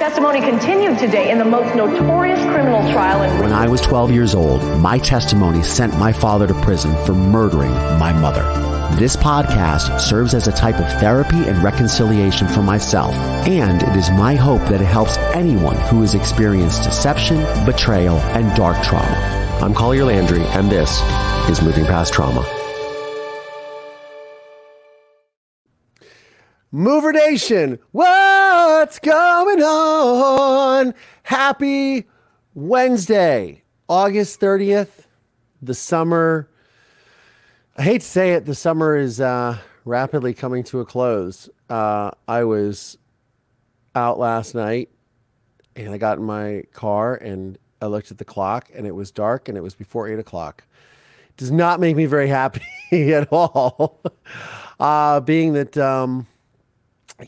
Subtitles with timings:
[0.00, 4.34] Testimony continued today in the most notorious criminal trial in When I was 12 years
[4.34, 8.40] old, my testimony sent my father to prison for murdering my mother.
[8.96, 13.12] This podcast serves as a type of therapy and reconciliation for myself,
[13.46, 17.36] and it is my hope that it helps anyone who has experienced deception,
[17.66, 19.58] betrayal, and dark trauma.
[19.60, 20.98] I'm Collier Landry, and this
[21.50, 22.59] is Moving Past Trauma.
[26.72, 30.94] Mover Nation, what's going on?
[31.24, 32.06] Happy
[32.54, 35.06] Wednesday, August 30th.
[35.62, 36.48] The summer,
[37.76, 41.50] I hate to say it, the summer is uh, rapidly coming to a close.
[41.68, 42.98] Uh, I was
[43.96, 44.90] out last night
[45.74, 49.10] and I got in my car and I looked at the clock and it was
[49.10, 50.62] dark and it was before eight o'clock.
[51.36, 52.62] Does not make me very happy
[53.12, 54.00] at all.
[54.78, 56.28] uh, being that, um,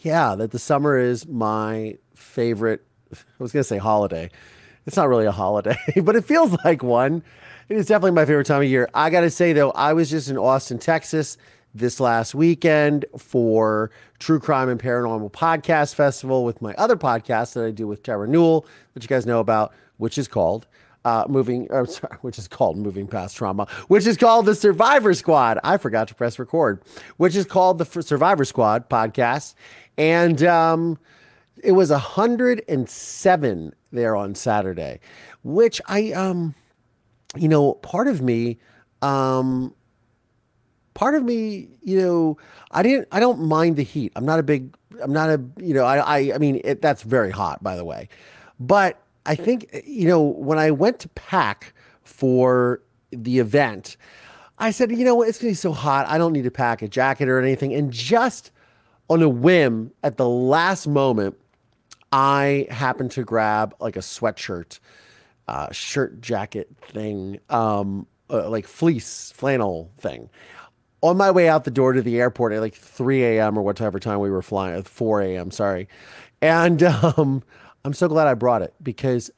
[0.00, 2.84] yeah, that the summer is my favorite.
[3.12, 4.30] I was going to say holiday.
[4.86, 7.22] It's not really a holiday, but it feels like one.
[7.68, 8.88] It is definitely my favorite time of year.
[8.94, 11.36] I got to say, though, I was just in Austin, Texas
[11.74, 17.64] this last weekend for True Crime and Paranormal Podcast Festival with my other podcast that
[17.64, 20.66] I do with Tara Newell, that you guys know about, which is called
[21.04, 25.14] uh, moving, or sorry, which is called Moving Past Trauma, which is called the Survivor
[25.14, 25.58] Squad.
[25.64, 26.82] I forgot to press record,
[27.16, 29.54] which is called the Survivor Squad podcast.
[29.98, 30.98] And um,
[31.62, 35.00] it was 107 there on Saturday,
[35.42, 36.54] which I, um,
[37.36, 38.58] you know, part of me,
[39.02, 39.74] um,
[40.94, 42.38] part of me, you know,
[42.70, 44.12] I didn't, I don't mind the heat.
[44.16, 47.02] I'm not a big, I'm not a, you know, I, I, I mean, it, that's
[47.02, 48.08] very hot, by the way.
[48.58, 53.96] But I think, you know, when I went to pack for the event,
[54.58, 56.06] I said, you know what, it's gonna be so hot.
[56.08, 57.74] I don't need to pack a jacket or anything.
[57.74, 58.50] And just
[59.12, 61.36] on a whim, at the last moment,
[62.12, 64.78] I happened to grab like a sweatshirt,
[65.48, 70.30] uh, shirt jacket thing, um, uh, like fleece flannel thing.
[71.02, 73.58] On my way out the door to the airport at like 3 a.m.
[73.58, 75.50] or whatever time we were flying, at 4 a.m.
[75.50, 75.88] Sorry,
[76.40, 77.42] and um,
[77.84, 79.30] I'm so glad I brought it because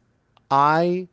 [0.53, 1.09] I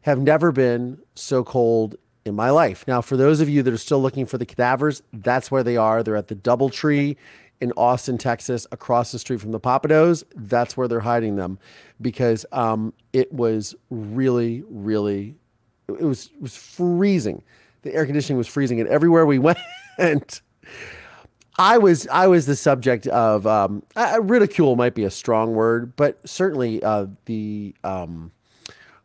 [0.00, 2.86] have never been so cold in my life.
[2.88, 5.76] Now, for those of you that are still looking for the cadavers, that's where they
[5.76, 6.02] are.
[6.02, 7.16] They're at the Doubletree
[7.60, 10.22] in Austin, Texas, across the street from the Pappadeaux.
[10.34, 11.58] That's where they're hiding them
[12.00, 15.34] because um, it was really, really,
[15.88, 17.42] it was, it was freezing.
[17.82, 19.38] The air conditioning was freezing, and everywhere we
[19.98, 20.42] went,
[21.58, 25.96] I was I was the subject of um, uh, ridicule might be a strong word,
[25.96, 28.30] but certainly uh, the um,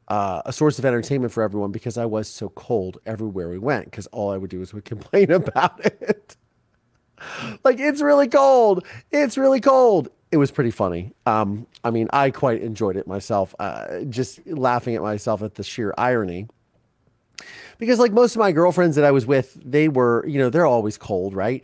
[0.07, 3.85] uh, a source of entertainment for everyone because I was so cold everywhere we went
[3.85, 6.37] because all I would do is would complain about it.
[7.63, 8.85] Like it's really cold.
[9.11, 10.09] It's really cold.
[10.31, 11.13] It was pretty funny.
[11.25, 13.53] Um, I mean, I quite enjoyed it myself.
[13.59, 16.47] Uh, just laughing at myself at the sheer irony.
[17.77, 20.65] Because like most of my girlfriends that I was with, they were, you know, they're
[20.65, 21.63] always cold, right?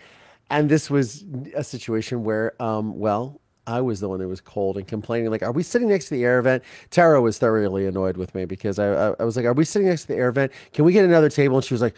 [0.49, 1.23] And this was
[1.55, 3.39] a situation where, um, well,
[3.69, 5.29] I was the one that was cold and complaining.
[5.29, 6.63] Like, are we sitting next to the air vent?
[6.89, 9.87] Tara was thoroughly annoyed with me because I, I, I was like, are we sitting
[9.87, 10.51] next to the air vent?
[10.73, 11.57] Can we get another table?
[11.57, 11.95] And she was like,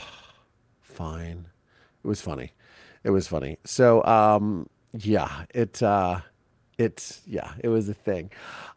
[0.82, 1.46] fine.
[2.04, 2.52] It was funny.
[3.04, 3.58] It was funny.
[3.64, 6.20] So, um, yeah, it, uh,
[6.78, 8.30] it, yeah, it was a thing.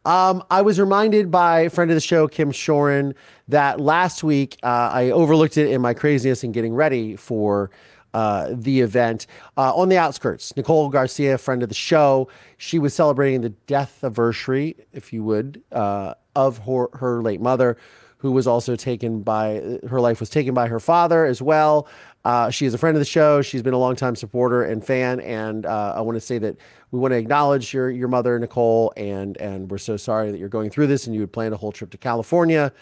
[0.06, 3.16] Um, I was reminded by a friend of the show, Kim Shorin,
[3.48, 7.72] that last week uh, I overlooked it in my craziness and getting ready for
[8.14, 9.28] uh, the event
[9.58, 10.56] uh, on the outskirts.
[10.56, 15.62] Nicole Garcia, friend of the show, she was celebrating the death anniversary, if you would,
[15.72, 17.78] uh, of her, her late mother,
[18.18, 21.88] who was also taken by her life was taken by her father as well.
[22.28, 23.42] Uh, she is a friend of the show.
[23.42, 26.58] She's been a longtime supporter and fan, and uh, I want to say that
[26.92, 30.50] we want to acknowledge your your mother, Nicole, and and we're so sorry that you're
[30.50, 32.74] going through this, and you had planned a whole trip to California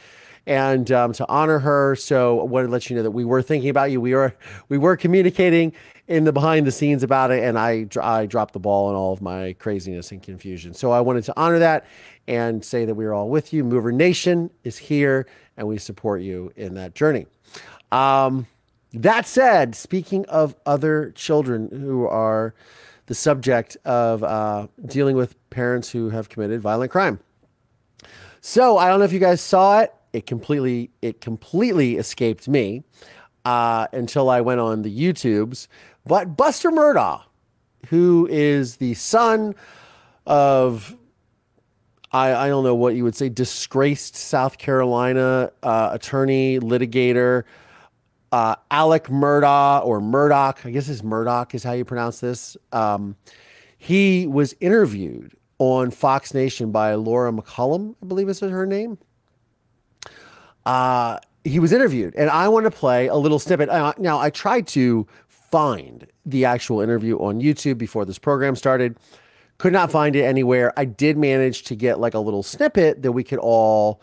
[0.48, 1.96] and um, to honor her.
[1.96, 4.02] So I wanted to let you know that we were thinking about you.
[4.02, 4.36] We were
[4.70, 5.74] we were communicating
[6.08, 9.14] in the behind the scenes about it, and I I dropped the ball in all
[9.14, 10.74] of my craziness and confusion.
[10.74, 11.86] So I wanted to honor that
[12.28, 13.64] and say that we are all with you.
[13.64, 17.28] Mover Nation is here, and we support you in that journey.
[17.92, 18.48] Um,
[18.96, 22.54] that said, speaking of other children who are
[23.08, 27.20] the subject of uh, dealing with parents who have committed violent crime.
[28.42, 29.94] So I don't know if you guys saw it.
[30.14, 32.84] It completely it completely escaped me
[33.44, 35.68] uh, until I went on the YouTubes.
[36.06, 37.24] But Buster Murdaugh,
[37.88, 39.56] who is the son
[40.26, 40.96] of
[42.12, 47.44] I, I don't know what you would say, disgraced South Carolina uh, attorney, litigator,
[48.36, 52.58] uh, Alec Murdoch or Murdoch, I guess it's Murdoch is how you pronounce this.
[52.74, 53.16] Um,
[53.78, 58.98] he was interviewed on Fox Nation by Laura MacCallum, I believe is her name.
[60.66, 63.70] Uh, he was interviewed, and I want to play a little snippet.
[63.70, 68.98] Uh, now, I tried to find the actual interview on YouTube before this program started.
[69.60, 70.74] Could not find it anywhere.
[70.76, 74.02] I did manage to get like a little snippet that we could all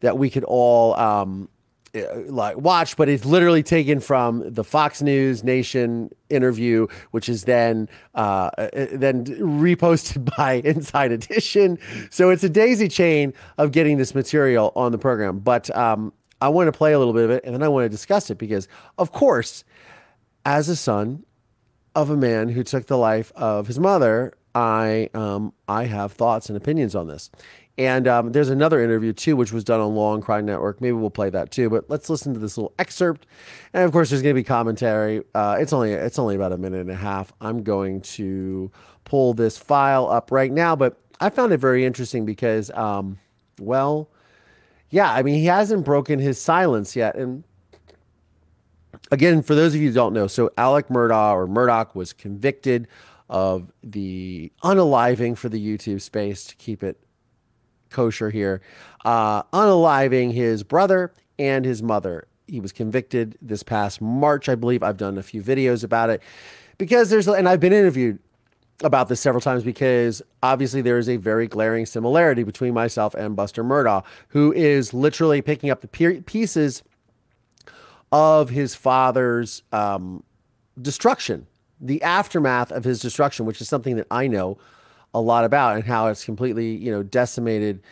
[0.00, 1.48] that we could all um,
[1.94, 7.88] like watch, but it's literally taken from the Fox News Nation interview, which is then
[8.14, 11.78] uh, uh then reposted by Inside Edition.
[12.10, 15.38] So it's a daisy chain of getting this material on the program.
[15.38, 17.84] But um, I want to play a little bit of it, and then I want
[17.84, 18.68] to discuss it because,
[18.98, 19.64] of course,
[20.44, 21.24] as a son
[21.94, 26.48] of a man who took the life of his mother, I um, I have thoughts
[26.48, 27.30] and opinions on this.
[27.78, 30.80] And um, there's another interview too, which was done on Law and Crime Network.
[30.80, 31.70] Maybe we'll play that too.
[31.70, 33.24] But let's listen to this little excerpt.
[33.72, 35.22] And of course, there's going to be commentary.
[35.32, 37.32] Uh, it's only it's only about a minute and a half.
[37.40, 38.72] I'm going to
[39.04, 40.74] pull this file up right now.
[40.74, 43.18] But I found it very interesting because, um,
[43.60, 44.10] well,
[44.90, 47.14] yeah, I mean, he hasn't broken his silence yet.
[47.14, 47.44] And
[49.12, 52.88] again, for those of you who don't know, so Alec Murdaugh or Murdoch was convicted
[53.28, 56.98] of the unaliving for the YouTube space to keep it
[57.90, 58.60] kosher here,
[59.04, 62.26] uh, unaliving his brother and his mother.
[62.46, 64.82] He was convicted this past March, I believe.
[64.82, 66.22] I've done a few videos about it
[66.78, 68.18] because there's, and I've been interviewed
[68.82, 73.34] about this several times because obviously there is a very glaring similarity between myself and
[73.36, 76.82] Buster Murdaugh, who is literally picking up the pieces
[78.12, 80.22] of his father's um,
[80.80, 81.46] destruction
[81.80, 84.58] the aftermath of his destruction, which is something that I know
[85.14, 87.82] a lot about and how it's completely, you know, decimated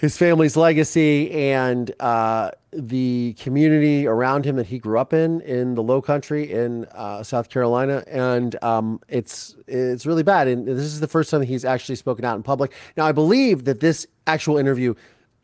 [0.00, 5.74] his family's legacy and uh, the community around him that he grew up in in
[5.74, 10.48] the Low Country in uh, South Carolina, and um, it's it's really bad.
[10.48, 12.72] And this is the first time he's actually spoken out in public.
[12.96, 14.94] Now, I believe that this actual interview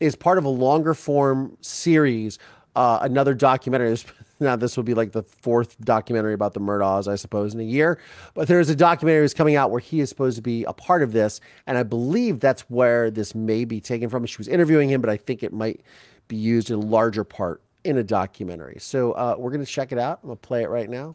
[0.00, 2.38] is part of a longer form series,
[2.76, 3.94] uh, another documentary.
[4.40, 7.64] Now this will be like the fourth documentary about the Murdaughs, I suppose, in a
[7.64, 7.98] year.
[8.34, 11.02] But there's a documentary that's coming out where he is supposed to be a part
[11.02, 14.26] of this, and I believe that's where this may be taken from.
[14.26, 15.82] She was interviewing him, but I think it might
[16.28, 18.78] be used in a larger part in a documentary.
[18.80, 20.20] So uh, we're to check it out.
[20.22, 21.14] I'm to play it right now.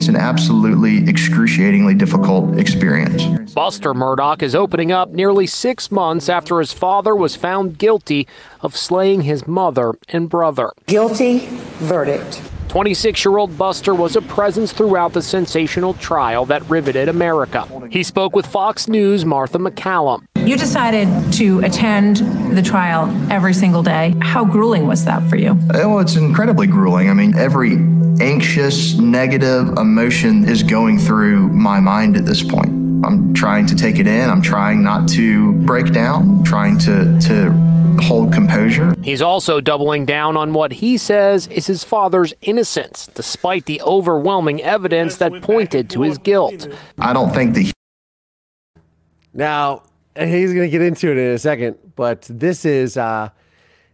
[0.00, 3.52] It's an absolutely excruciatingly difficult experience.
[3.52, 8.28] Buster Murdaugh is opening up nearly six months after his father was found guilty
[8.60, 10.70] of slaying his mother and brother.
[10.86, 11.48] Guilty
[11.78, 12.40] verdict.
[12.68, 17.66] 26 year old Buster was a presence throughout the sensational trial that riveted America.
[17.90, 20.24] He spoke with Fox News' Martha MacCallum.
[20.36, 22.18] You decided to attend
[22.56, 24.14] the trial every single day.
[24.20, 25.58] How grueling was that for you?
[25.74, 27.10] Oh, it's incredibly grueling.
[27.10, 27.72] I mean, every
[28.20, 32.68] anxious, negative emotion is going through my mind at this point.
[33.04, 34.28] I'm trying to take it in.
[34.28, 37.50] I'm trying not to break down, trying to, to
[38.00, 38.94] hold composure.
[39.02, 44.62] He's also doubling down on what he says is his father's innocence, despite the overwhelming
[44.62, 46.68] evidence that pointed to his guilt.
[46.98, 47.62] I don't think that.
[47.62, 47.72] He-
[49.34, 49.82] now,
[50.16, 53.28] he's going to get into it in a second, but this is uh,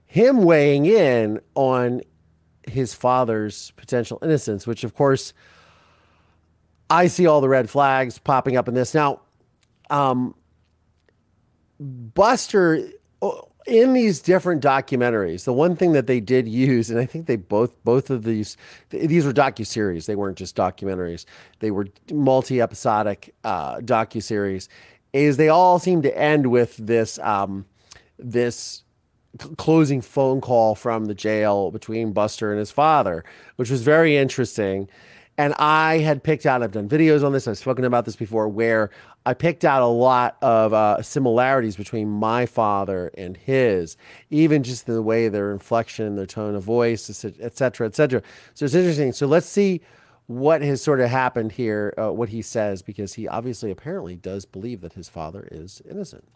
[0.06, 2.00] him weighing in on
[2.66, 5.34] his father's potential innocence, which, of course,
[6.88, 8.94] I see all the red flags popping up in this.
[8.94, 9.20] Now,
[9.90, 10.34] um,
[11.80, 12.88] Buster,
[13.66, 17.36] in these different documentaries, the one thing that they did use, and I think they
[17.36, 18.56] both both of these
[18.90, 20.06] these were docu series.
[20.06, 21.24] They weren't just documentaries.
[21.60, 24.68] They were multi episodic uh, docu series.
[25.12, 27.64] Is they all seem to end with this um,
[28.18, 28.84] this
[29.56, 33.24] closing phone call from the jail between Buster and his father,
[33.56, 34.88] which was very interesting.
[35.36, 38.48] And I had picked out, I've done videos on this, I've spoken about this before,
[38.48, 38.90] where
[39.26, 43.96] I picked out a lot of uh, similarities between my father and his,
[44.30, 48.22] even just the way their inflection, their tone of voice, et cetera, et cetera.
[48.52, 49.12] So it's interesting.
[49.12, 49.80] So let's see
[50.26, 54.44] what has sort of happened here, uh, what he says, because he obviously apparently does
[54.44, 56.28] believe that his father is innocent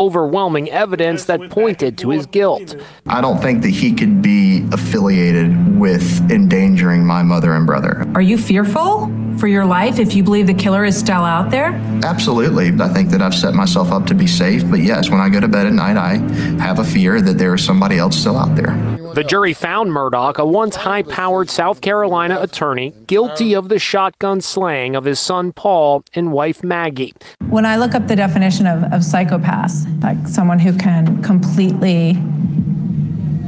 [0.00, 2.76] overwhelming evidence that pointed to his guilt.
[3.06, 8.04] I don't think that he could be affiliated with endangering my mother and brother.
[8.14, 9.06] Are you fearful
[9.38, 11.72] for your life if you believe the killer is still out there?
[12.04, 12.72] Absolutely.
[12.80, 14.68] I think that I've set myself up to be safe.
[14.70, 16.16] But yes, when I go to bed at night, I
[16.62, 18.74] have a fear that there is somebody else still out there.
[19.14, 24.40] The jury found Murdaugh, a once high powered South Carolina attorney, guilty of the shotgun
[24.40, 27.14] slaying of his son Paul and wife Maggie.
[27.48, 32.18] When I look up the definition of, of psychopath, like someone who can completely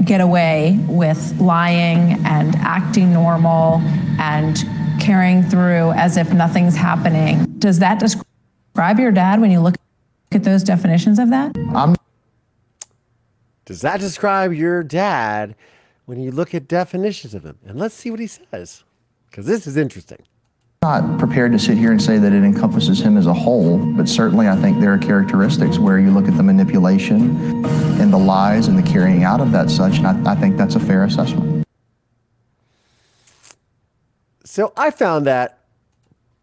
[0.05, 3.81] get away with lying and acting normal
[4.19, 4.65] and
[5.01, 7.45] carrying through as if nothing's happening.
[7.59, 9.77] Does that describe your dad when you look
[10.33, 11.57] at those definitions of that?
[11.75, 11.97] I'm
[13.65, 15.55] Does that describe your dad
[16.05, 17.59] when you look at definitions of him?
[17.67, 18.85] And let's see what he says,
[19.31, 20.19] because this is interesting.
[20.87, 24.09] Not prepared to sit here and say that it encompasses him as a whole, but
[24.09, 27.65] certainly I think there are characteristics where you look at the manipulation
[28.01, 30.77] and the lies and the carrying out of that such, and I, I think that's
[30.77, 31.67] a fair assessment.
[34.45, 35.65] So I found that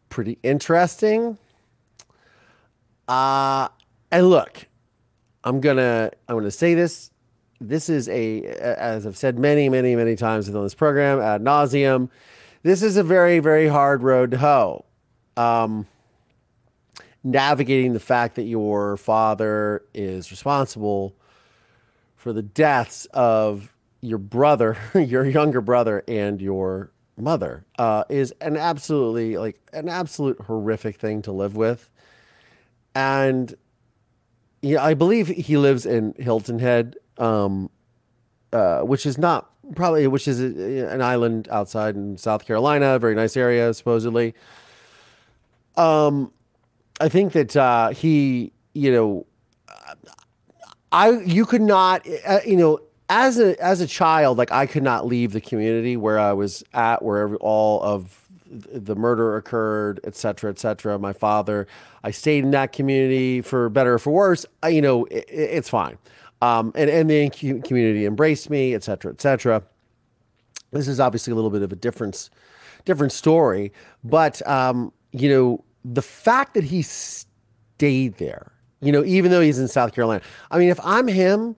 [0.10, 1.38] pretty interesting.
[3.08, 3.70] Uh,
[4.12, 4.68] and look,
[5.46, 7.12] I'm gonna I'm gonna say this.
[7.62, 12.10] This is a, as I've said many, many, many times on this program ad nauseum.
[12.64, 14.86] This is a very, very hard road to hoe.
[15.36, 15.86] Um,
[17.24, 21.16] navigating the fact that your father is responsible
[22.16, 28.56] for the deaths of your brother, your younger brother, and your mother uh, is an
[28.58, 31.90] absolutely like an absolute horrific thing to live with.
[32.96, 33.54] And
[34.62, 37.70] yeah, I believe he lives in Hilton Head, um,
[38.54, 43.16] uh, which is not probably which is a, an island outside in South Carolina, very
[43.16, 44.34] nice area supposedly.
[45.78, 46.32] Um,
[47.02, 49.26] I think that uh, he, you know,
[50.92, 52.80] I you could not, uh, you know,
[53.10, 56.64] as a as a child, like I could not leave the community where I was
[56.74, 61.00] at, where all of the murder occurred, et cetera, et cetera.
[61.00, 61.68] My father,
[62.04, 64.46] I stayed in that community for better or for worse.
[64.62, 65.98] I, you know, it, it's fine.
[66.44, 67.30] Um, and, and the
[67.68, 69.64] community embraced me, et cetera, et cetera.
[70.72, 72.30] This is obviously a little bit of a difference,
[72.84, 73.72] different story,
[74.04, 79.60] but um, you know, the fact that he stayed there, you know, even though he's
[79.60, 80.22] in South Carolina.
[80.52, 81.56] I mean, if I'm him,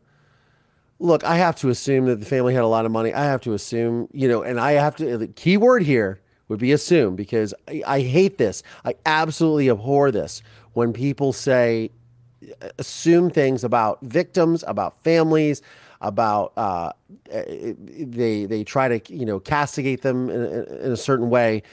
[1.00, 3.14] look, I have to assume that the family had a lot of money.
[3.14, 6.60] I have to assume, you know, and I have to, the key word here would
[6.60, 8.62] be assume because I, I hate this.
[8.84, 11.90] I absolutely abhor this when people say,
[12.78, 15.62] assume things about victims, about families,
[16.02, 16.92] about uh,
[17.30, 21.64] they they try to you know castigate them in, in, a certain way.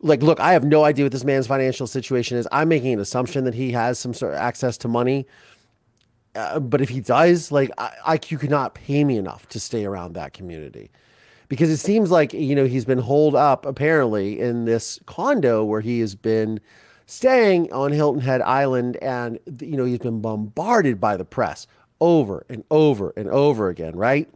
[0.00, 2.48] Like, look, I have no idea what this man's financial situation is.
[2.50, 5.26] I'm making an assumption that he has some sort of access to money.
[6.34, 9.60] Uh, but if he does, like, I, I, you could not pay me enough to
[9.60, 10.90] stay around that community
[11.52, 15.82] because it seems like you know he's been holed up apparently in this condo where
[15.82, 16.58] he has been
[17.06, 21.66] staying on Hilton Head Island, and you know he's been bombarded by the press
[22.00, 24.28] over and over and over again, right?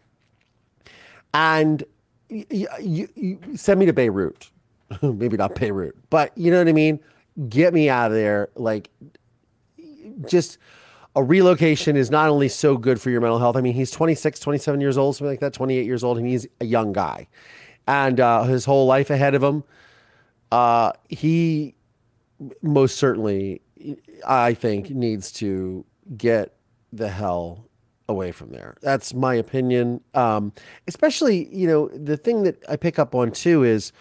[1.34, 1.84] And
[2.28, 4.50] you, you, you send me to Beirut,
[5.02, 7.00] maybe not Beirut, but you know what I mean.
[7.48, 8.88] Get me out of there, like
[10.26, 10.58] just
[11.16, 13.56] a relocation is not only so good for your mental health.
[13.56, 16.46] I mean, he's 26, 27 years old, something like that, 28 years old, and he's
[16.60, 17.26] a young guy.
[17.86, 19.64] And uh, his whole life ahead of him.
[20.52, 21.74] Uh, he
[22.62, 23.62] most certainly,
[24.26, 25.84] I think, needs to
[26.16, 26.54] get
[26.92, 27.68] the hell
[28.08, 28.76] away from there.
[28.82, 30.00] That's my opinion.
[30.14, 30.52] Um,
[30.86, 33.92] especially, you know, the thing that I pick up on too is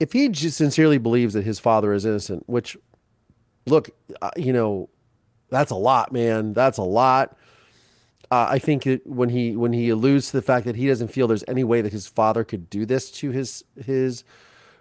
[0.00, 2.76] if he just sincerely believes that his father is innocent, which
[3.66, 3.90] look,
[4.22, 4.88] uh, you know,
[5.50, 6.52] that's a lot, man.
[6.52, 7.36] That's a lot.
[8.30, 11.08] Uh, I think it, when he when he alludes to the fact that he doesn't
[11.08, 14.22] feel there's any way that his father could do this to his his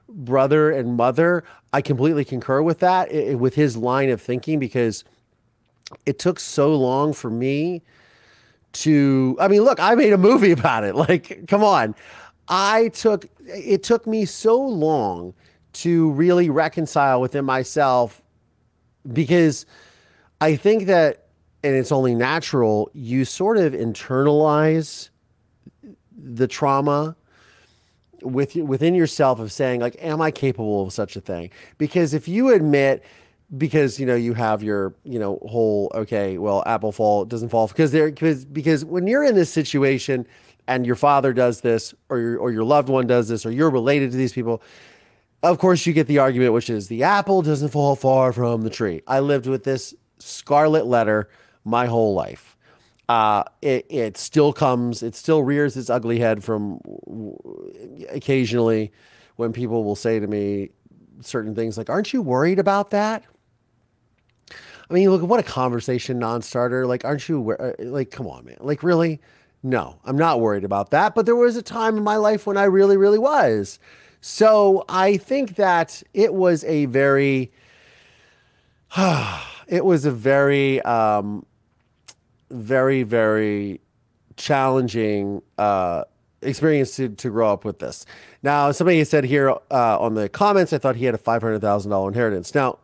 [0.10, 5.04] brother and mother, I completely concur with that it, with his line of thinking because
[6.06, 7.82] it took so long for me
[8.74, 9.38] to.
[9.40, 10.96] I mean, look, I made a movie about it.
[10.96, 11.96] Like, come on,
[12.48, 15.34] I took it took me so long
[15.74, 18.22] to really reconcile within myself
[19.14, 19.66] because
[20.42, 21.28] I think that,
[21.64, 25.10] and it's only natural, you sort of internalize
[26.18, 27.16] the trauma
[28.22, 32.28] with within yourself of saying like am i capable of such a thing because if
[32.28, 33.04] you admit
[33.58, 37.68] because you know you have your you know whole okay well apple fall doesn't fall
[37.68, 40.26] because there because because when you're in this situation
[40.68, 43.70] and your father does this or your or your loved one does this or you're
[43.70, 44.62] related to these people
[45.44, 48.70] of course, you get the argument, which is the apple doesn't fall far from the
[48.70, 49.02] tree.
[49.08, 51.30] I lived with this scarlet letter
[51.64, 52.57] my whole life.
[53.10, 56.80] Uh, it, it still comes, it still rears its ugly head from
[58.10, 58.92] occasionally
[59.38, 60.70] when people will say to me
[61.22, 63.24] certain things like, "Aren't you worried about that?"
[64.90, 66.86] I mean, look, what a conversation non-starter.
[66.86, 68.58] Like, aren't you uh, like, come on, man.
[68.60, 69.20] Like, really?
[69.64, 71.16] No, I'm not worried about that.
[71.16, 73.80] But there was a time in my life when I really, really was.
[74.22, 77.52] So I think that it was a very,
[79.68, 81.46] it was a very, um,
[82.50, 83.82] very, very
[84.36, 86.04] challenging uh,
[86.42, 88.06] experience to, to grow up with this.
[88.44, 92.54] Now, somebody said here uh, on the comments, I thought he had a $500,000 inheritance.
[92.54, 92.80] Now,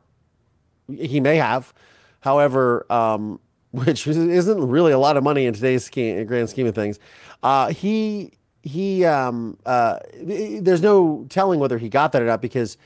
[0.87, 1.73] he may have.
[2.21, 3.39] However, um,
[3.71, 6.99] which isn't really a lot of money in today's scheme, grand scheme of things,
[7.41, 12.77] uh, he he um, uh, there's no telling whether he got that or not because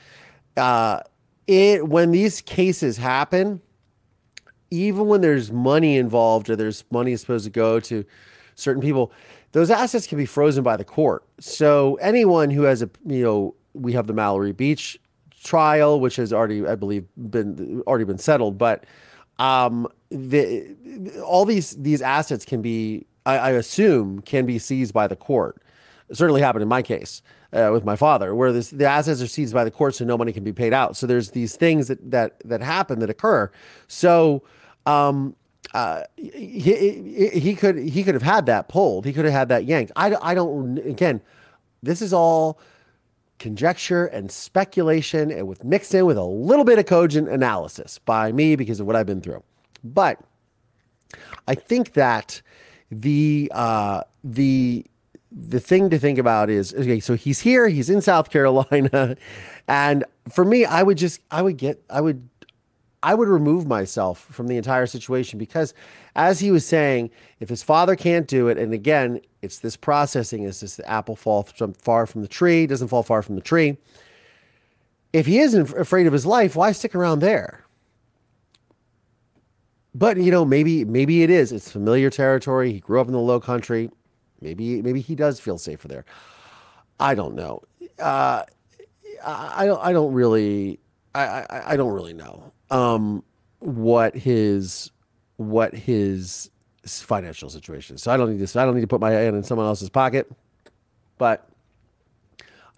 [0.56, 1.00] uh,
[1.46, 3.60] it when these cases happen,
[4.70, 8.04] even when there's money involved or there's money supposed to go to
[8.54, 9.12] certain people,
[9.52, 11.24] those assets can be frozen by the court.
[11.40, 14.98] So anyone who has a you know we have the Mallory Beach
[15.42, 18.84] trial, which has already I believe been already been settled, but
[19.38, 20.74] um, the
[21.24, 25.62] all these these assets can be I, I assume can be seized by the court.
[26.08, 27.22] It certainly happened in my case
[27.52, 30.16] uh, with my father, where this, the assets are seized by the court, so no
[30.16, 30.96] money can be paid out.
[30.96, 33.50] So there's these things that that that happen that occur.
[33.86, 34.42] So
[34.88, 35.36] um,
[35.74, 39.04] uh, he, he, could he could have had that pulled.
[39.04, 39.92] He could have had that yanked.
[39.96, 40.78] I, I don't.
[40.78, 41.20] Again,
[41.82, 42.58] this is all
[43.38, 48.32] conjecture and speculation, and with mixed in with a little bit of cogent analysis by
[48.32, 49.42] me because of what I've been through.
[49.84, 50.20] But
[51.46, 52.40] I think that
[52.90, 54.86] the uh, the
[55.30, 59.14] the thing to think about is okay so he's here he's in south carolina
[59.68, 62.27] and for me i would just i would get i would
[63.02, 65.74] i would remove myself from the entire situation because
[66.16, 70.44] as he was saying if his father can't do it and again it's this processing
[70.44, 73.76] it's this apple fall from far from the tree doesn't fall far from the tree
[75.12, 77.64] if he isn't afraid of his life why stick around there
[79.94, 83.18] but you know maybe maybe it is it's familiar territory he grew up in the
[83.18, 83.90] low country
[84.40, 86.04] Maybe maybe he does feel safer there.
[87.00, 87.62] I don't know.
[87.98, 88.44] Uh,
[89.24, 89.84] I don't.
[89.84, 90.78] I don't really.
[91.14, 93.22] I, I, I don't really know um,
[93.60, 94.90] what his
[95.36, 96.50] what his
[96.84, 97.96] financial situation.
[97.96, 98.02] Is.
[98.02, 98.60] So I don't need to.
[98.60, 100.30] I don't need to put my hand in someone else's pocket.
[101.18, 101.48] But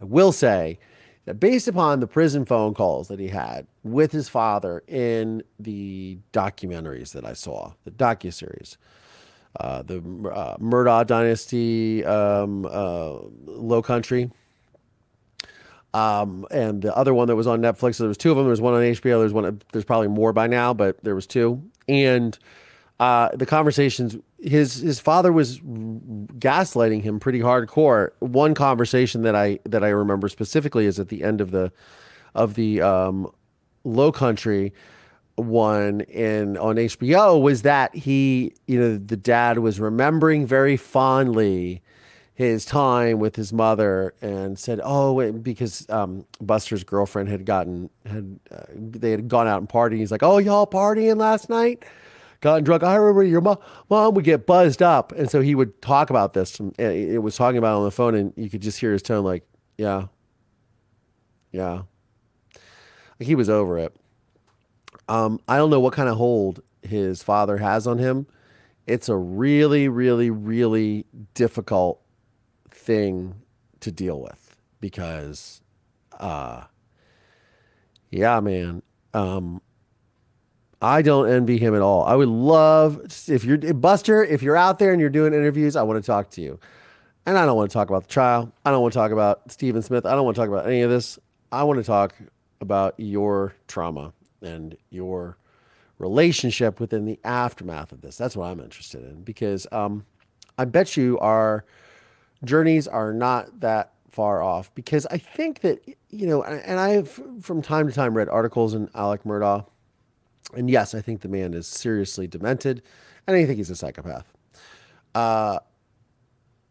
[0.00, 0.78] I will say
[1.26, 6.18] that based upon the prison phone calls that he had with his father in the
[6.32, 8.78] documentaries that I saw, the docu series,
[9.58, 14.30] uh, the uh, Murdaugh Dynasty, um, uh, Low Country,
[15.94, 17.98] um, and the other one that was on Netflix.
[17.98, 18.46] There was two of them.
[18.46, 19.20] There was one on HBO.
[19.20, 19.60] There's one.
[19.72, 21.62] There's probably more by now, but there was two.
[21.88, 22.38] And
[23.00, 28.10] uh, the conversations, his his father was gaslighting him pretty hardcore.
[28.20, 31.72] One conversation that I that I remember specifically is at the end of the
[32.34, 33.30] of the um,
[33.84, 34.72] Low Country
[35.36, 41.82] one in on HBO was that he, you know, the dad was remembering very fondly
[42.40, 48.40] his time with his mother and said, "Oh, because um, Buster's girlfriend had gotten had
[48.50, 49.98] uh, they had gone out and partying.
[49.98, 51.84] He's like, "Oh, y'all partying last night?
[52.40, 52.82] Gotten drunk.
[52.82, 53.58] I remember your mom,
[53.90, 56.58] mom would get buzzed up, and so he would talk about this.
[56.58, 59.22] And it was talking about on the phone, and you could just hear his tone,
[59.22, 59.44] like,
[59.76, 60.06] "Yeah,
[61.52, 61.82] yeah."
[62.54, 63.94] Like he was over it.
[65.10, 68.26] Um, I don't know what kind of hold his father has on him.
[68.86, 72.00] It's a really, really, really difficult
[72.90, 73.36] thing
[73.78, 75.62] to deal with because,
[76.18, 76.64] uh,
[78.10, 78.82] yeah, man.
[79.14, 79.62] Um,
[80.82, 82.02] I don't envy him at all.
[82.02, 85.82] I would love if you're Buster, if you're out there and you're doing interviews, I
[85.82, 86.58] want to talk to you.
[87.26, 88.52] And I don't want to talk about the trial.
[88.64, 90.04] I don't want to talk about Stephen Smith.
[90.04, 91.16] I don't want to talk about any of this.
[91.52, 92.14] I want to talk
[92.60, 95.36] about your trauma and your
[95.98, 98.16] relationship within the aftermath of this.
[98.16, 100.06] That's what I'm interested in because um,
[100.58, 101.64] I bet you our
[102.44, 107.62] journeys are not that far off because I think that, you know, and I've from
[107.62, 109.66] time to time read articles in Alec Murdaugh.
[110.54, 112.82] And yes, I think the man is seriously demented
[113.26, 114.26] and I think he's a psychopath.
[115.14, 115.60] Uh,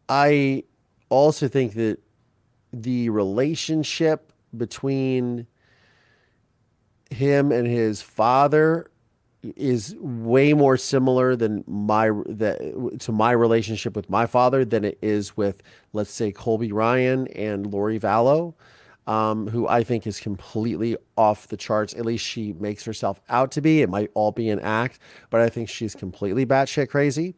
[0.08, 0.64] I
[1.08, 1.98] also think that
[2.72, 5.46] the relationship between
[7.10, 8.90] him and his father
[9.42, 14.98] is way more similar than my that to my relationship with my father than it
[15.00, 18.54] is with let's say Colby Ryan and Lori Vallow,
[19.06, 21.94] um, who I think is completely off the charts.
[21.94, 23.82] At least she makes herself out to be.
[23.82, 24.98] It might all be an act,
[25.30, 27.34] but I think she's completely batshit crazy.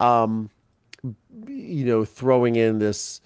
[0.00, 0.50] Um,
[1.46, 3.20] you know, throwing in this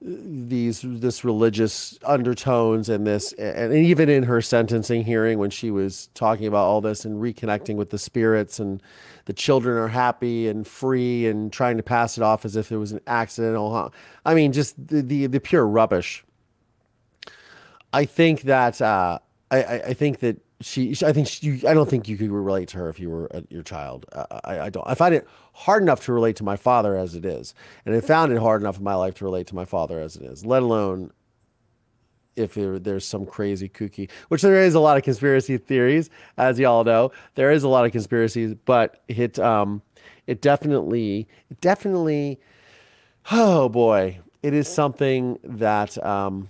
[0.00, 6.08] these this religious undertones and this and even in her sentencing hearing when she was
[6.14, 8.80] talking about all this and reconnecting with the spirits and
[9.24, 12.76] the children are happy and free and trying to pass it off as if it
[12.76, 13.92] was an accidental
[14.24, 16.24] i mean just the the, the pure rubbish.
[17.92, 19.18] I think that uh,
[19.50, 22.78] I, I think that she, I think she, I don't think you could relate to
[22.78, 24.06] her if you were a, your child.
[24.44, 24.86] I, I don't.
[24.88, 27.54] I find it hard enough to relate to my father as it is,
[27.86, 30.16] and I found it hard enough in my life to relate to my father as
[30.16, 30.44] it is.
[30.44, 31.12] Let alone
[32.34, 36.58] if there, there's some crazy kooky, which there is a lot of conspiracy theories, as
[36.58, 37.12] y'all know.
[37.34, 39.82] There is a lot of conspiracies, but it, um,
[40.26, 42.40] it definitely, it definitely,
[43.30, 46.48] oh boy, it is something that um,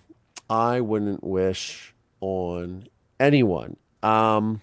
[0.51, 2.85] I wouldn't wish on
[3.19, 4.61] anyone um,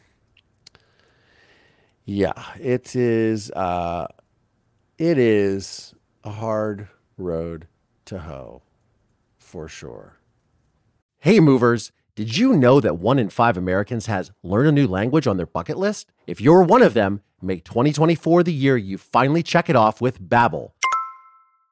[2.06, 3.52] yeah, it is.
[3.52, 4.08] Uh,
[4.98, 5.94] it is
[6.24, 7.68] a hard road
[8.06, 8.62] to hoe,
[9.38, 10.18] for sure.
[11.20, 11.92] Hey, movers!
[12.16, 15.46] Did you know that one in five Americans has learn a new language on their
[15.46, 16.12] bucket list?
[16.28, 20.22] If you're one of them, make 2024 the year you finally check it off with
[20.22, 20.72] Babbel,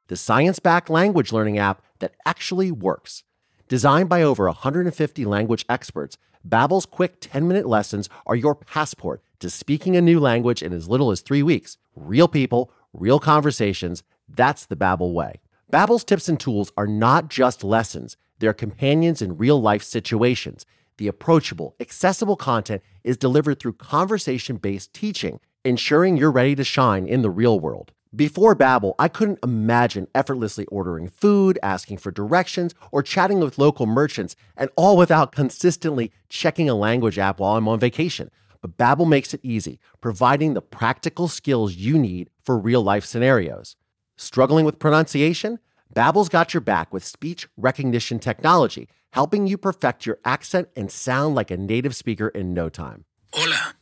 [0.08, 3.24] the science-backed language learning app that actually works.
[3.70, 6.18] Designed by over 150 language experts.
[6.48, 11.12] Babbel's quick 10-minute lessons are your passport to speaking a new language in as little
[11.12, 11.78] as 3 weeks.
[11.96, 14.04] Real people, real conversations.
[14.28, 15.40] That's the Babbel way.
[15.72, 18.18] Babbel's tips and tools are not just lessons.
[18.40, 20.66] They're companions in real-life situations.
[20.98, 27.22] The approachable, accessible content is delivered through conversation-based teaching, ensuring you're ready to shine in
[27.22, 27.94] the real world.
[28.16, 33.88] Before Babbel, I couldn't imagine effortlessly ordering food, asking for directions, or chatting with local
[33.88, 38.30] merchants, and all without consistently checking a language app while I'm on vacation.
[38.62, 43.76] But Babbel makes it easy, providing the practical skills you need for real-life scenarios.
[44.16, 45.58] Struggling with pronunciation?
[45.96, 51.34] Babbel's got your back with speech recognition technology, helping you perfect your accent and sound
[51.34, 53.06] like a native speaker in no time.
[53.34, 53.74] Hola.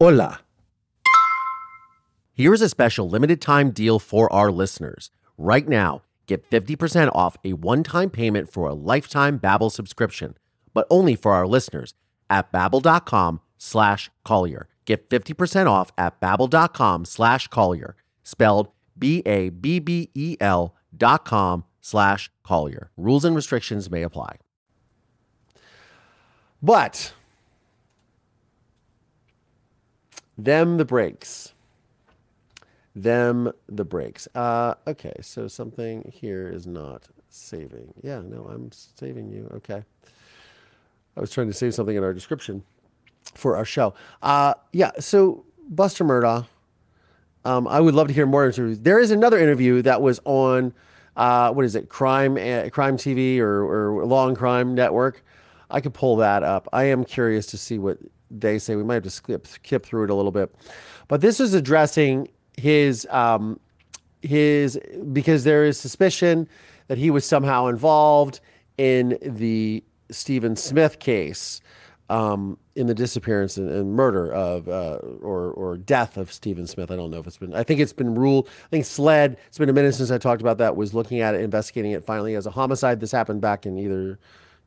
[0.00, 0.40] Hola.
[2.40, 5.10] Here's a special limited time deal for our listeners.
[5.36, 10.38] Right now, get 50% off a one-time payment for a lifetime Babbel subscription,
[10.72, 11.92] but only for our listeners
[12.30, 14.68] at babbel.com slash collier.
[14.86, 22.90] Get 50% off at babbel.com slash collier, spelled B-A-B-B-E-L dot com slash collier.
[22.96, 24.36] Rules and restrictions may apply.
[26.62, 27.12] But
[30.38, 31.52] them the breaks
[32.94, 34.28] them the breaks.
[34.34, 37.94] Uh, okay, so something here is not saving.
[38.02, 39.48] Yeah, no, I'm saving you.
[39.54, 39.84] Okay.
[41.16, 42.62] I was trying to save something in our description
[43.34, 43.94] for our show.
[44.22, 46.46] Uh, yeah, so Buster Murdaugh.
[47.44, 48.80] Um, I would love to hear more interviews.
[48.80, 50.74] There is another interview that was on,
[51.16, 55.24] uh, what is it, Crime uh, Crime TV or, or Law and Crime Network.
[55.70, 56.68] I could pull that up.
[56.72, 57.98] I am curious to see what
[58.30, 58.76] they say.
[58.76, 60.54] We might have to skip, skip through it a little bit.
[61.08, 62.28] But this is addressing
[62.60, 63.58] his um,
[64.22, 64.78] his
[65.12, 66.48] because there is suspicion
[66.88, 68.40] that he was somehow involved
[68.78, 71.60] in the Stephen Smith case,
[72.08, 76.90] um, in the disappearance and, and murder of uh, or or death of Stephen Smith.
[76.90, 77.54] I don't know if it's been.
[77.54, 78.48] I think it's been ruled.
[78.48, 79.36] I think SLED.
[79.46, 80.76] It's been a minute since I talked about that.
[80.76, 83.00] Was looking at it, investigating it finally as a homicide.
[83.00, 84.18] This happened back in either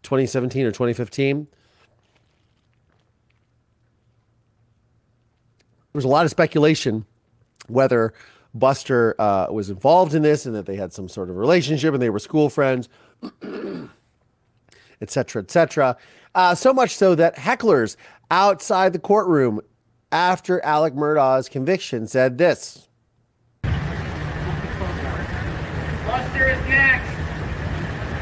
[0.03, 1.47] 2017 or 2015.
[5.91, 7.05] There was a lot of speculation
[7.67, 8.13] whether
[8.53, 12.01] Buster uh, was involved in this and that they had some sort of relationship and
[12.01, 12.89] they were school friends,
[15.01, 15.97] etc., etc.
[16.35, 17.95] Uh, so much so that hecklers
[18.29, 19.59] outside the courtroom
[20.11, 22.87] after Alec Murdaugh's conviction said this.
[23.63, 23.71] Buster
[26.49, 27.09] is next.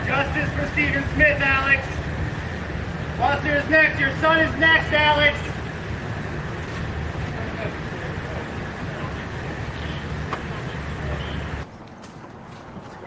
[0.07, 1.85] Justice for Stephen Smith, Alex.
[3.17, 3.99] Buster is next.
[3.99, 5.50] Your son is next, Alex.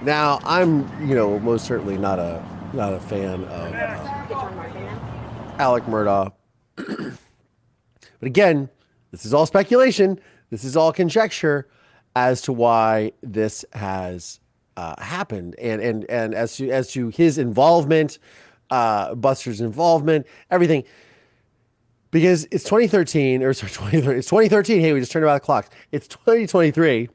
[0.04, 4.96] Now, I'm, you know, most certainly not a not a fan of uh,
[5.58, 6.30] Alec Murdaugh.
[6.76, 7.16] but
[8.20, 8.68] again,
[9.12, 10.20] this is all speculation.
[10.50, 11.68] This is all conjecture
[12.16, 14.40] as to why this has
[14.76, 18.18] uh, happened, and and and as to as to his involvement,
[18.70, 20.84] uh, Buster's involvement, everything.
[22.10, 24.18] Because it's 2013, or sorry, 2013.
[24.18, 24.80] It's 2013.
[24.80, 25.70] Hey, we just turned about the clocks.
[25.92, 27.08] It's 2023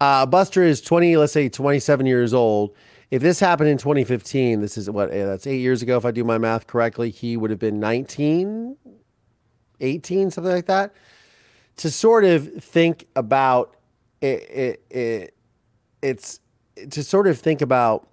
[0.00, 2.74] uh, Buster is 20, let's say 27 years old.
[3.10, 6.24] If this happened in 2015, this is what, that's eight years ago, if I do
[6.24, 8.76] my math correctly, he would have been 19,
[9.80, 10.94] 18, something like that.
[11.78, 13.76] To sort of think about
[14.20, 15.34] it, it, it
[16.02, 16.40] it's
[16.90, 18.08] to sort of think about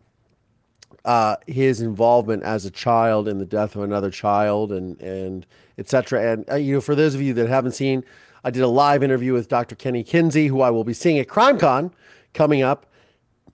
[1.05, 5.45] uh, his involvement as a child in the death of another child and and
[5.77, 6.33] etc.
[6.33, 8.03] And uh, you know, for those of you that haven't seen,
[8.43, 9.75] I did a live interview with Dr.
[9.75, 11.91] Kenny Kinsey, who I will be seeing at CrimeCon
[12.33, 12.87] coming up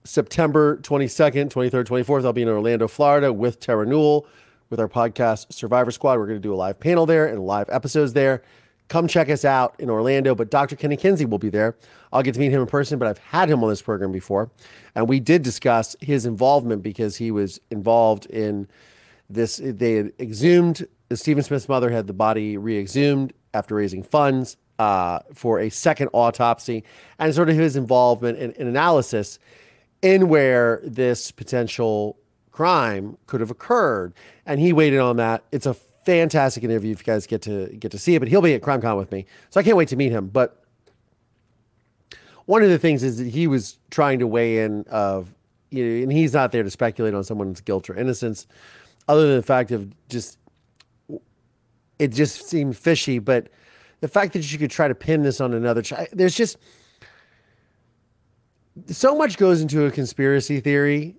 [0.04, 2.24] September 22nd, 23rd, 24th.
[2.24, 4.26] I'll be in Orlando, Florida with Tara Newell
[4.70, 6.18] with our podcast Survivor Squad.
[6.18, 8.42] We're going to do a live panel there and live episodes there.
[8.88, 10.34] Come check us out in Orlando.
[10.34, 10.74] But Dr.
[10.74, 11.76] Kenny Kinsey will be there.
[12.10, 14.50] I'll get to meet him in person, but I've had him on this program before.
[14.94, 18.66] And we did discuss his involvement because he was involved in
[19.28, 19.60] this.
[19.62, 25.20] They had exhumed, Stephen Smith's mother had the body re exhumed after raising funds uh,
[25.34, 26.84] for a second autopsy
[27.18, 29.38] and sort of his involvement in, in analysis
[30.02, 32.16] in where this potential
[32.52, 34.12] crime could have occurred.
[34.46, 35.44] And he waited on that.
[35.52, 38.18] It's a fantastic interview if you guys get to get to see it.
[38.20, 40.28] But he'll be at CrimeCon with me, so I can't wait to meet him.
[40.28, 40.64] But
[42.46, 45.34] one of the things is that he was trying to weigh in of
[45.70, 48.46] you know, and he's not there to speculate on someone's guilt or innocence,
[49.06, 50.38] other than the fact of just
[51.98, 53.18] it just seemed fishy.
[53.18, 53.48] But
[54.00, 56.56] the fact that you could try to pin this on another child, there's just
[58.86, 61.16] so much goes into a conspiracy theory,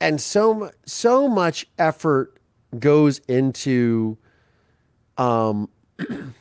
[0.00, 2.38] and so so much effort
[2.78, 4.16] goes into
[5.18, 5.68] um,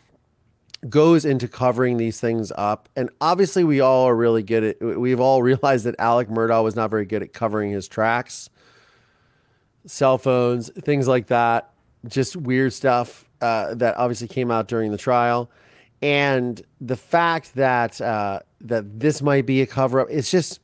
[0.89, 2.87] goes into covering these things up.
[2.95, 6.75] And obviously, we all are really good at, we've all realized that Alec Murdaugh was
[6.75, 8.49] not very good at covering his tracks,
[9.85, 11.71] cell phones, things like that.
[12.07, 15.51] Just weird stuff uh, that obviously came out during the trial.
[16.01, 20.61] And the fact that uh, that this might be a cover up, it's just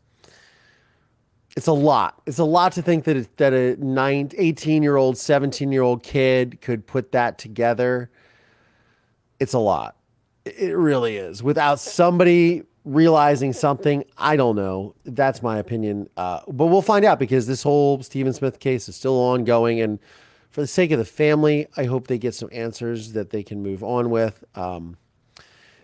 [1.55, 2.21] it's a lot.
[2.25, 5.81] It's a lot to think that it, that a 9, 18 year old, 17 year
[5.81, 8.09] old kid could put that together.
[9.39, 9.95] It's a lot.
[10.45, 11.41] It really is.
[11.41, 14.95] Without somebody realizing something, I don't know.
[15.05, 16.09] That's my opinion.
[16.17, 19.79] Uh, but we'll find out because this whole Stephen Smith case is still ongoing.
[19.81, 19.99] And
[20.51, 23.63] for the sake of the family, I hope they get some answers that they can
[23.63, 24.43] move on with.
[24.55, 24.97] Um,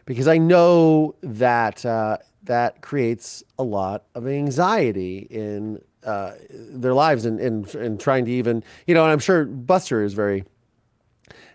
[0.06, 7.26] because I know that uh, that creates a lot of anxiety in uh, their lives
[7.26, 10.44] and, and trying to even you know and I'm sure Buster is very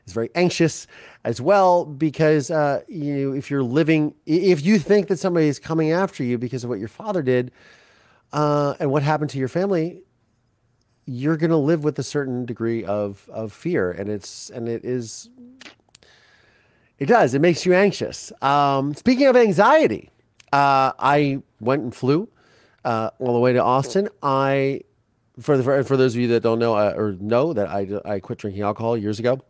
[0.06, 0.86] is very anxious
[1.24, 5.90] as well because uh, you if you're living if you think that somebody is coming
[5.90, 7.50] after you because of what your father did
[8.32, 10.02] uh, and what happened to your family
[11.06, 13.90] you're going to live with a certain degree of of fear.
[13.90, 15.30] And it's and it is
[16.98, 20.10] it does it makes you anxious um, speaking of anxiety
[20.52, 22.28] uh, I went and flew
[22.84, 24.08] uh, all the way to Austin.
[24.22, 24.80] I,
[25.40, 28.20] for the, for, those of you that don't know uh, or know that I I
[28.20, 29.40] quit drinking alcohol years ago,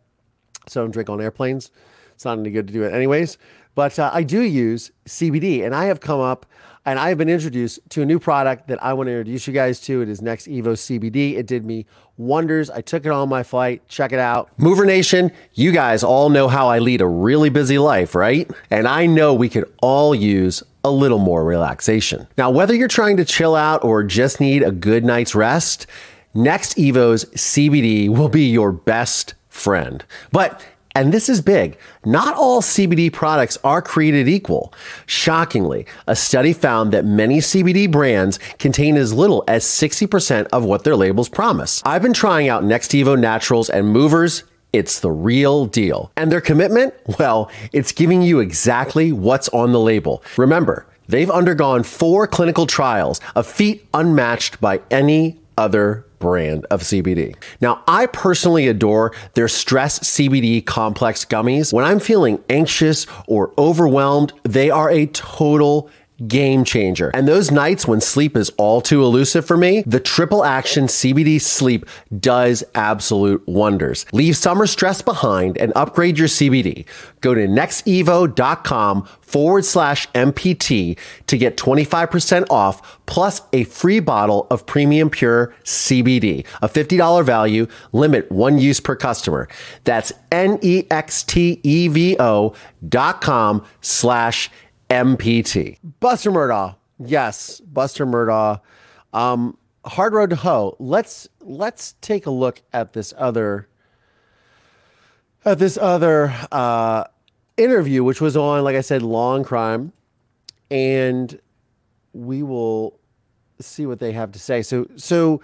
[0.67, 1.71] so I don't drink on airplanes.
[2.13, 3.37] It's not any good to do it anyways.
[3.75, 6.47] But uh, I do use CBD, and I have come up
[6.87, 9.51] and I have been introduced to a new product that I want to introduce you
[9.51, 10.01] guys to.
[10.01, 11.35] It is NextEvo CBD.
[11.35, 12.69] It did me wonders.
[12.69, 13.85] I took it on my flight.
[13.89, 14.49] Check it out.
[14.57, 18.49] Mover Nation, you guys all know how I lead a really busy life, right?
[18.71, 22.25] And I know we could all use a little more relaxation.
[22.37, 25.87] Now, whether you're trying to chill out or just need a good night's rest,
[26.35, 30.05] NextEvo's CBD will be your best friend.
[30.31, 30.65] But
[30.97, 31.77] and this is big.
[32.05, 34.73] Not all CBD products are created equal.
[35.05, 40.83] Shockingly, a study found that many CBD brands contain as little as 60% of what
[40.83, 41.83] their labels promise.
[41.85, 44.43] I've been trying out NextEvo Naturals and Movers.
[44.73, 46.11] It's the real deal.
[46.17, 46.95] And their commitment?
[47.19, 50.23] Well, it's giving you exactly what's on the label.
[50.35, 57.35] Remember, they've undergone four clinical trials, a feat unmatched by any other brand of CBD.
[57.61, 61.73] Now, I personally adore their stress CBD complex gummies.
[61.73, 65.89] When I'm feeling anxious or overwhelmed, they are a total
[66.25, 67.11] game changer.
[67.13, 71.39] And those nights when sleep is all too elusive for me, the triple action CBD
[71.39, 71.85] sleep
[72.19, 74.05] does absolute wonders.
[74.13, 76.85] Leave summer stress behind and upgrade your CBD.
[77.21, 84.65] Go to nextevo.com forward slash MPT to get 25% off plus a free bottle of
[84.65, 89.47] premium pure CBD, a $50 value, limit one use per customer.
[89.83, 90.93] That's N-E-X-T-E-V-O
[92.87, 94.66] dot com slash MPT.
[95.99, 96.75] Buster Murdaugh.
[96.99, 98.61] Yes, Buster Murdaugh.
[99.13, 100.75] Um, Hard Road to Hoe.
[100.79, 103.67] Let's let's take a look at this other
[105.45, 107.05] at this other uh,
[107.55, 109.93] interview, which was on, like I said, Law and Crime,
[110.69, 111.39] and
[112.13, 112.99] we will
[113.59, 114.61] see what they have to say.
[114.61, 115.41] So, so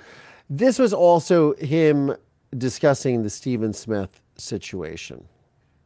[0.49, 2.13] this was also him
[2.57, 5.27] discussing the Stephen Smith situation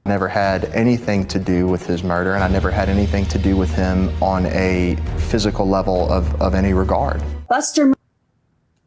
[0.07, 3.55] never had anything to do with his murder, and I never had anything to do
[3.55, 4.95] with him on a
[5.29, 7.21] physical level of, of any regard.
[7.47, 7.93] Buster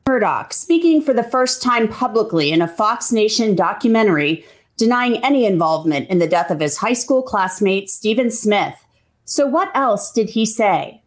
[0.06, 4.44] Murdaugh, speaking for the first time publicly in a Fox Nation documentary,
[4.76, 8.74] denying any involvement in the death of his high school classmate, Stephen Smith.
[9.24, 11.02] So, what else did he say?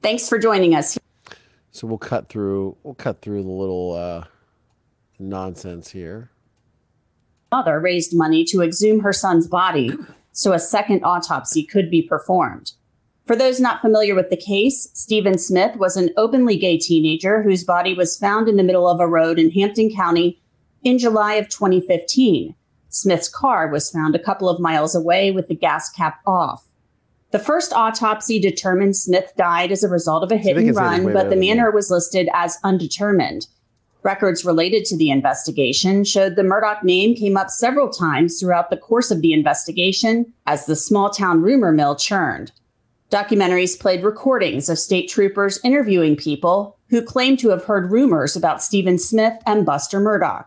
[0.00, 0.96] Thanks for joining us.
[1.72, 2.76] So we'll cut through.
[2.84, 4.24] We'll cut through the little uh,
[5.18, 6.30] nonsense here.
[7.52, 9.92] Mother raised money to exhume her son's body
[10.32, 12.72] so a second autopsy could be performed.
[13.24, 17.64] For those not familiar with the case, Stephen Smith was an openly gay teenager whose
[17.64, 20.40] body was found in the middle of a road in Hampton County
[20.84, 22.54] in July of 2015.
[22.88, 26.68] Smith's car was found a couple of miles away with the gas cap off.
[27.32, 31.28] The first autopsy determined Smith died as a result of a hit and run, but
[31.28, 33.48] the manner was listed as undetermined.
[34.06, 38.76] Records related to the investigation showed the Murdaugh name came up several times throughout the
[38.76, 42.52] course of the investigation as the small town rumor mill churned.
[43.10, 48.62] Documentaries played recordings of state troopers interviewing people who claimed to have heard rumors about
[48.62, 50.46] Stephen Smith and Buster Murdaugh.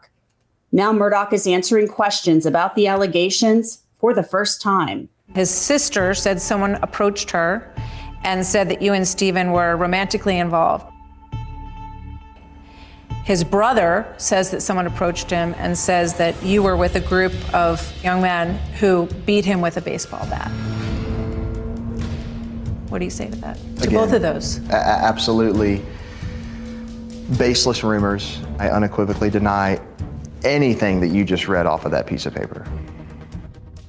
[0.72, 5.10] Now Murdaugh is answering questions about the allegations for the first time.
[5.36, 7.76] His sister said someone approached her
[8.24, 10.86] and said that you and Stephen were romantically involved.
[13.30, 17.32] His brother says that someone approached him and says that you were with a group
[17.54, 20.50] of young men who beat him with a baseball bat.
[22.89, 23.56] What do you say to that?
[23.56, 24.68] To Again, both of those?
[24.70, 25.86] a- absolutely
[27.38, 28.42] baseless rumors.
[28.58, 29.80] I unequivocally deny
[30.44, 32.65] anything that you just read off of that piece of paper.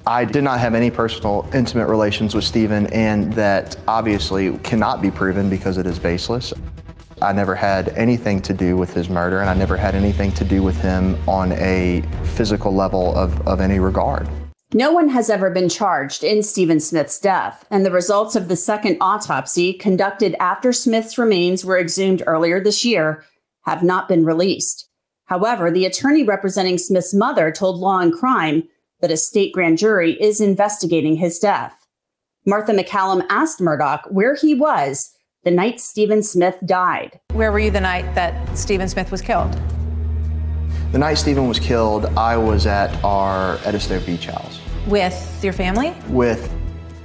[0.05, 5.09] I did not have any personal, intimate relations with Stephen, and that obviously cannot be
[5.09, 6.53] proven because it is baseless.
[7.21, 10.43] I never had anything to do with his murder, and I never had anything to
[10.43, 12.01] do with him on a
[12.35, 14.27] physical level of, of any regard.
[14.73, 18.55] No one has ever been charged in Stephen Smith's death, and the results of the
[18.55, 23.23] second autopsy, conducted after Smith's remains were exhumed earlier this year,
[23.65, 24.87] have not been released.
[25.25, 28.63] However, the attorney representing Smith's mother told Law and Crime
[29.01, 31.73] that a state grand jury is investigating his death.
[32.45, 35.11] Martha MacCallum asked Murdaugh where he was
[35.43, 37.19] the night Stephen Smith died.
[37.33, 39.59] Where were you the night that Stephen Smith was killed?
[40.91, 45.95] The night Stephen was killed, I was at our Edisto Beach house With your family?
[46.09, 46.51] with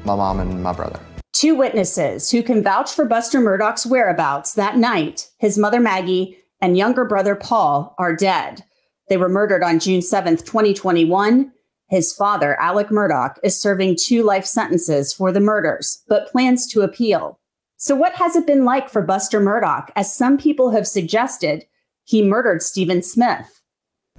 [0.05, 1.01] my mom and my brother.
[1.33, 6.77] Two witnesses who can vouch for Buster Murdaugh's whereabouts that night, his mother Maggie and
[6.77, 8.65] younger brother Paul, are dead.
[9.09, 11.53] They were murdered on June 7th, 2021.
[11.89, 16.83] His father, Alex Murdaugh, is serving two life sentences for the murders, but plans to
[16.83, 17.39] appeal.
[17.79, 21.67] So, what has it been like for Buster Murdaugh, as some people have suggested
[22.05, 23.61] he murdered Stephen Smith?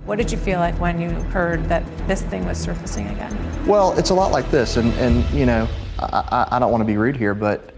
[0.05, 3.35] What did you feel like when you heard that this thing was surfacing again?
[3.65, 5.67] Well, it's a lot like this, and, and you know,
[5.97, 7.73] I, I, I don't want to be rude here, but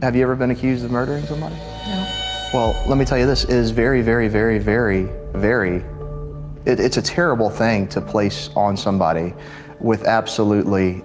[0.00, 1.54] have you ever been accused of murdering somebody?
[1.54, 2.10] No.
[2.54, 5.84] Well, let me tell you this it is very, very, very, very, very,
[6.64, 9.34] it, it's a terrible thing to place on somebody
[9.80, 11.04] with absolutely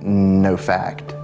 [0.00, 1.14] no fact.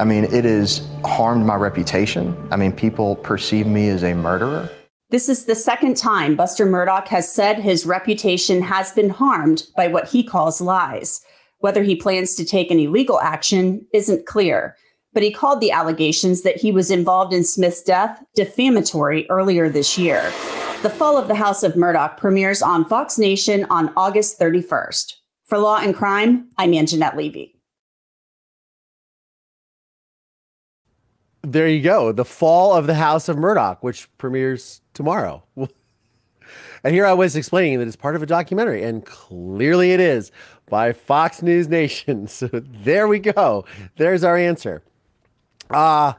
[0.00, 2.34] I mean, it has harmed my reputation.
[2.50, 4.70] I mean, people perceive me as a murderer.
[5.10, 9.88] This is the second time Buster Murdaugh has said his reputation has been harmed by
[9.88, 11.20] what he calls lies.
[11.58, 14.74] Whether he plans to take any legal action isn't clear,
[15.12, 19.98] but he called the allegations that he was involved in Smith's death defamatory earlier this
[19.98, 20.22] year.
[20.80, 25.12] The Fall of the House of Murdaugh premieres on Fox Nation on August 31st.
[25.44, 27.59] For Law and Crime, I'm Angenette Levy.
[31.42, 32.12] There you go.
[32.12, 35.42] The Fall of the House of Murdaugh, which premieres tomorrow.
[36.82, 40.32] And here I was explaining that it's part of a documentary, and clearly it is
[40.68, 42.26] by Fox News Nation.
[42.26, 43.66] So there we go.
[43.96, 44.82] There's our answer.
[45.68, 46.14] Uh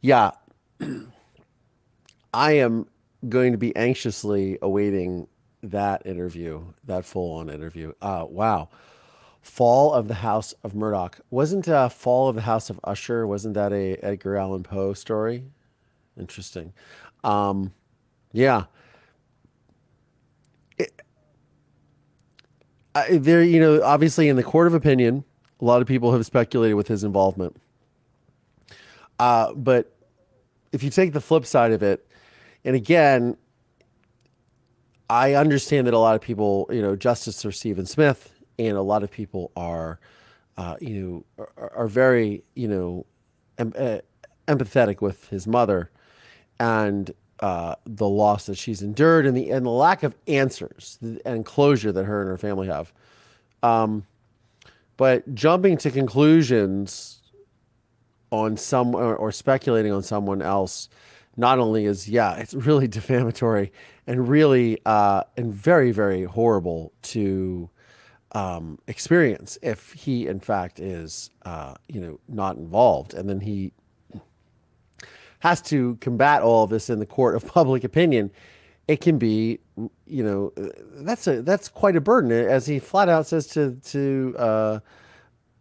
[0.00, 0.32] yeah.
[2.34, 2.86] I am
[3.28, 5.28] going to be anxiously awaiting
[5.62, 7.92] that interview, that full-on interview.
[8.02, 8.68] Uh wow.
[9.44, 11.20] Fall of the House of Murdaugh.
[11.30, 15.44] Wasn't uh, Fall of the House of Usher, wasn't that a Edgar Allan Poe story?
[16.18, 16.72] Interesting.
[17.22, 17.72] Um,
[18.32, 18.64] yeah.
[20.78, 21.02] It-
[22.94, 25.24] I, there, you know, obviously in the court of opinion,
[25.60, 27.56] a lot of people have speculated with his involvement.
[29.18, 29.94] Uh, but
[30.72, 32.06] if you take the flip side of it,
[32.64, 33.36] and again,
[35.10, 38.82] I understand that a lot of people, you know, justice for Stephen Smith, and a
[38.82, 39.98] lot of people are,
[40.56, 43.06] uh, you know, are, are very, you know,
[43.58, 43.98] em- uh,
[44.48, 45.90] empathetic with his mother,
[46.58, 51.44] and uh, the loss that she's endured, and the and the lack of answers and
[51.44, 52.92] closure that her and her family have.
[53.62, 54.06] Um,
[54.96, 57.22] but jumping to conclusions
[58.30, 60.88] on some or, or speculating on someone else
[61.36, 63.72] not only is yeah, it's really defamatory
[64.06, 67.68] and really uh, and very very horrible to
[68.34, 73.72] um, experience if he in fact is uh, you know not involved, and then he
[75.38, 78.30] has to combat all of this in the court of public opinion.
[78.88, 79.60] It can be,
[80.06, 80.52] you know,
[80.96, 84.78] that's a that's quite a burden, as he flat out says to to uh,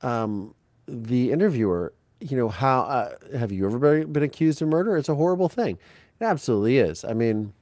[0.01, 0.55] um,
[0.87, 1.93] the interviewer.
[2.19, 4.97] You know, how uh, have you ever been accused of murder?
[4.97, 5.77] It's a horrible thing.
[6.19, 7.03] It absolutely is.
[7.03, 7.53] I mean,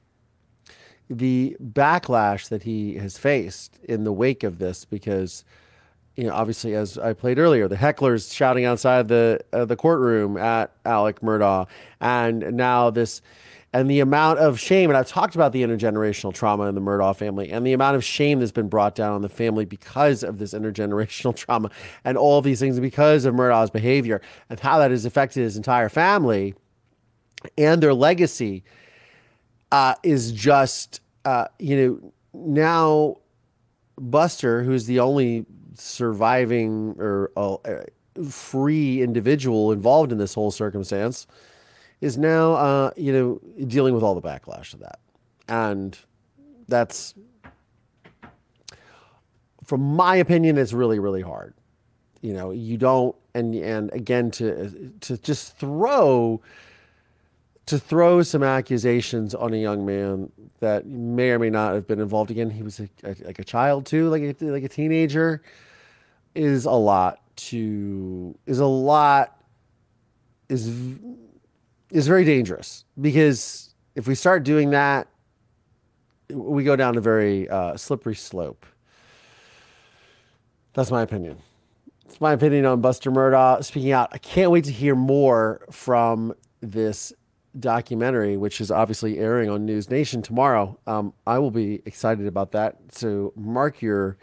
[1.18, 5.44] the backlash that he has faced in the wake of this, because
[6.16, 10.36] you know, obviously, as I played earlier, the hecklers shouting outside the uh, the courtroom
[10.36, 11.66] at Alex Murdaugh,
[12.00, 13.22] and now this,
[13.72, 14.90] and the amount of shame.
[14.90, 18.04] And I've talked about the intergenerational trauma in the Murdaugh family, and the amount of
[18.04, 21.70] shame that's been brought down on the family because of this intergenerational trauma,
[22.04, 25.88] and all these things because of Murdaugh's behavior, and how that has affected his entire
[25.88, 26.54] family,
[27.56, 28.64] and their legacy,
[29.72, 33.16] uh, is just, uh, you know, now
[33.98, 37.56] Buster, who's the only surviving or uh,
[38.28, 41.26] free individual involved in this whole circumstance
[42.00, 44.98] is now uh, you know dealing with all the backlash of that.
[45.48, 45.98] And
[46.68, 47.14] that's
[49.64, 51.54] from my opinion it's really really hard.
[52.20, 56.40] You know you don't and and again to to just throw
[57.66, 62.00] to throw some accusations on a young man that may or may not have been
[62.00, 62.30] involved.
[62.30, 65.42] Again he was a, a, like a child too like a, like a teenager
[66.34, 69.42] is a lot to is a lot
[70.48, 70.68] is
[71.90, 72.84] is very dangerous.
[73.00, 75.08] Because if we start doing that
[76.30, 78.66] we go down a very uh, slippery slope.
[80.74, 81.38] That's my opinion.
[82.06, 84.08] It's my opinion on buster murdaugh speaking out.
[84.12, 87.12] I can't wait to hear more from this
[87.58, 92.52] documentary which is obviously airing on news nation tomorrow um, i will be excited about
[92.52, 94.16] that so mark your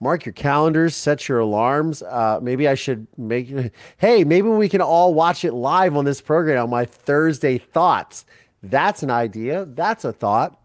[0.00, 2.02] mark your calendars, set your alarms.
[2.02, 3.48] Uh, maybe I should make,
[3.98, 8.24] hey, maybe we can all watch it live on this program on my Thursday thoughts.
[8.62, 9.66] That's an idea.
[9.66, 10.58] That's a thought.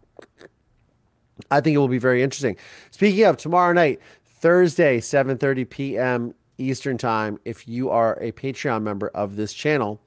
[1.51, 2.57] I think it will be very interesting.
[2.91, 6.34] Speaking of tomorrow night, Thursday, 7:30 p.m.
[6.57, 10.01] Eastern Time, if you are a Patreon member of this channel,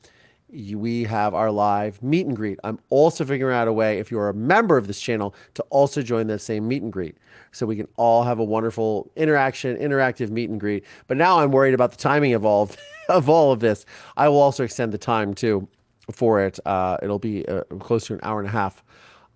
[0.50, 2.58] we have our live meet and greet.
[2.64, 6.02] I'm also figuring out a way, if you're a member of this channel, to also
[6.02, 7.16] join that same meet and greet
[7.52, 10.84] so we can all have a wonderful interaction, interactive meet and greet.
[11.06, 12.76] But now I'm worried about the timing of all of,
[13.08, 13.84] of all of this.
[14.16, 15.68] I will also extend the time too
[16.10, 16.58] for it.
[16.64, 18.82] Uh, it'll be uh, close to an hour and a half.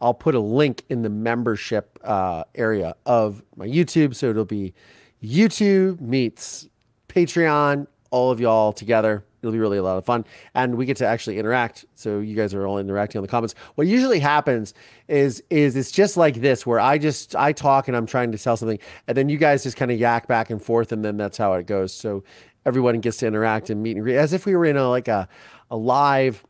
[0.00, 4.74] I'll put a link in the membership uh, area of my YouTube, so it'll be
[5.22, 6.68] YouTube meets
[7.08, 10.24] Patreon, all of y'all together It'll be really a lot of fun,
[10.54, 11.84] and we get to actually interact.
[11.94, 13.54] So you guys are all interacting on the comments.
[13.74, 14.72] What usually happens
[15.08, 18.38] is is it's just like this, where I just I talk and I'm trying to
[18.38, 18.78] tell something,
[19.08, 21.54] and then you guys just kind of yak back and forth, and then that's how
[21.54, 21.92] it goes.
[21.92, 22.22] So
[22.64, 25.08] everyone gets to interact and meet and greet as if we were in a like
[25.08, 25.28] a
[25.70, 26.44] a live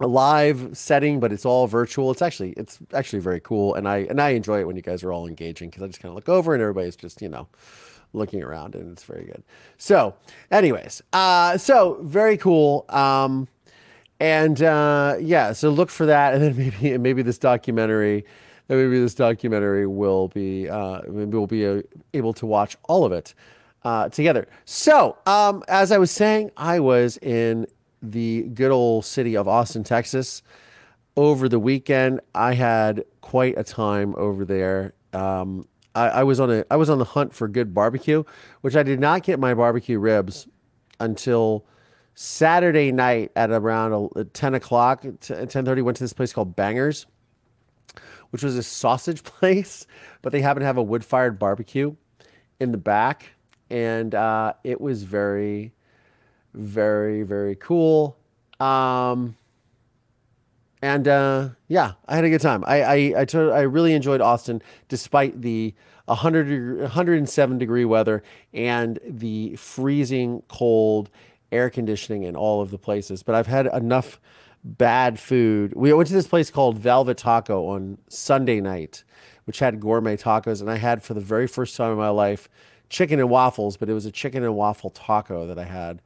[0.00, 2.10] a live setting, but it's all virtual.
[2.10, 5.02] It's actually it's actually very cool, and I and I enjoy it when you guys
[5.02, 7.48] are all engaging because I just kind of look over and everybody's just you know
[8.12, 9.42] looking around and it's very good.
[9.76, 10.14] So,
[10.50, 12.84] anyways, uh, so very cool.
[12.88, 13.48] Um,
[14.20, 18.24] and uh, yeah, so look for that, and then maybe maybe this documentary,
[18.68, 21.82] maybe this documentary will be uh, maybe we'll be uh,
[22.14, 23.34] able to watch all of it
[23.84, 24.48] uh, together.
[24.64, 27.66] So, um, as I was saying, I was in
[28.02, 30.42] the good old city of Austin, Texas,
[31.16, 32.20] over the weekend.
[32.34, 34.94] I had quite a time over there.
[35.12, 35.66] Um,
[35.98, 38.24] I, I was on a I was on the hunt for good barbecue,
[38.60, 40.46] which I did not get my barbecue ribs
[41.00, 41.64] until
[42.14, 47.06] Saturday night at around 10 o'clock, 10.30, went to this place called Bangers,
[48.30, 49.86] which was a sausage place,
[50.20, 51.94] but they happen to have a wood-fired barbecue
[52.58, 53.30] in the back.
[53.70, 55.72] And uh, it was very,
[56.54, 58.16] very, very cool.
[58.58, 59.36] Um,
[60.82, 62.64] and uh, yeah, I had a good time.
[62.66, 65.74] I I I, t- I really enjoyed Austin despite the
[66.06, 68.22] 100 107 degree weather
[68.52, 71.10] and the freezing cold
[71.50, 73.22] air conditioning in all of the places.
[73.22, 74.20] But I've had enough
[74.64, 75.72] bad food.
[75.74, 79.04] We went to this place called Velvet Taco on Sunday night,
[79.44, 82.48] which had gourmet tacos, and I had for the very first time in my life
[82.88, 86.00] chicken and waffles, but it was a chicken and waffle taco that I had.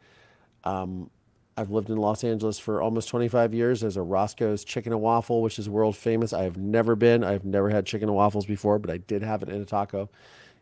[0.64, 1.10] Um,
[1.56, 3.80] I've lived in Los Angeles for almost 25 years.
[3.82, 6.32] There's a Roscoe's Chicken and Waffle, which is world famous.
[6.32, 7.22] I have never been.
[7.22, 10.08] I've never had chicken and waffles before, but I did have it in a taco.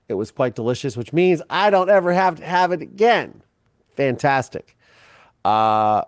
[0.08, 3.42] It was quite delicious, which means I don't ever have to have it again.
[3.94, 4.76] Fantastic.
[5.44, 6.02] Uh,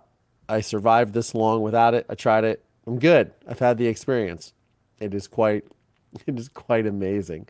[0.48, 2.06] I survived this long without it.
[2.08, 2.64] I tried it.
[2.86, 3.32] I'm good.
[3.48, 4.52] I've had the experience.
[4.98, 5.64] It is quite
[6.26, 7.46] it is quite amazing.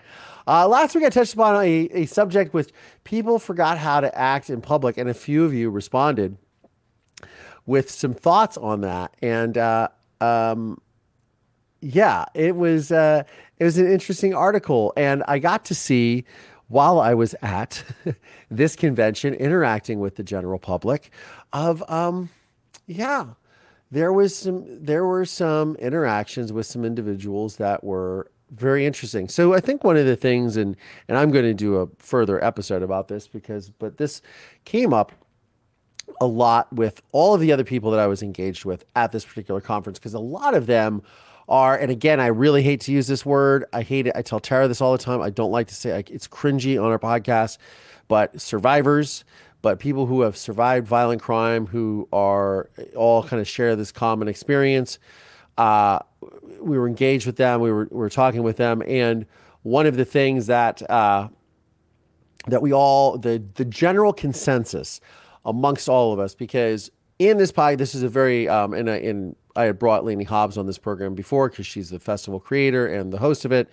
[0.47, 2.71] Uh, last week I touched upon a, a subject which
[3.05, 6.37] people forgot how to act in public, and a few of you responded
[7.67, 9.15] with some thoughts on that.
[9.23, 9.89] And uh,
[10.21, 10.81] um,
[11.81, 13.25] yeah, it was uh,
[13.59, 16.25] it was an interesting article, and I got to see
[16.69, 17.85] while I was at
[18.51, 21.11] this convention interacting with the general public
[21.53, 22.31] of um,
[22.87, 23.27] yeah
[23.93, 29.29] there was some there were some interactions with some individuals that were very interesting.
[29.29, 30.77] So I think one of the things and
[31.09, 34.23] and I'm going to do a further episode about this because but this
[34.65, 35.13] came up
[36.23, 39.25] a lot with all of the other people that I was engaged with at this
[39.25, 41.03] particular conference because a lot of them
[41.49, 43.65] are and again I really hate to use this word.
[43.73, 44.13] I hate it.
[44.15, 45.21] I tell Tara this all the time.
[45.21, 47.59] I don't like to say it's cringy on our podcast,
[48.07, 49.25] but survivors
[49.63, 54.27] but people who have survived violent crime, who are all kind of share this common
[54.27, 54.99] experience.
[55.57, 56.01] Uh,
[56.61, 57.61] we were engaged with them.
[57.61, 59.25] We were, we were talking with them, and
[59.63, 61.29] one of the things that uh,
[62.49, 65.01] that we all the the general consensus
[65.45, 69.37] amongst all of us, because in this pod, this is a very um, and, in
[69.55, 73.13] I had brought Lainey Hobbs on this program before because she's the festival creator and
[73.13, 73.69] the host of it.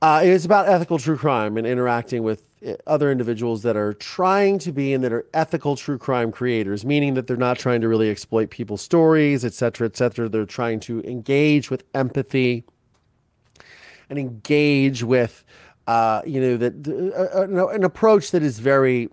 [0.00, 4.58] Uh, it's about ethical true crime and interacting with uh, other individuals that are trying
[4.58, 7.86] to be and that are ethical true crime creators, meaning that they're not trying to
[7.86, 10.28] really exploit people's stories, et cetera, et cetera.
[10.28, 12.64] They're trying to engage with empathy
[14.10, 15.44] and engage with,
[15.86, 16.74] uh, you know, that
[17.16, 19.08] uh an approach that is very,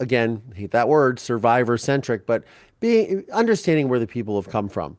[0.00, 2.44] again, hate that word, survivor centric, but
[2.80, 4.96] being understanding where the people have come from.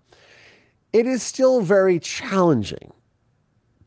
[0.94, 2.94] It is still very challenging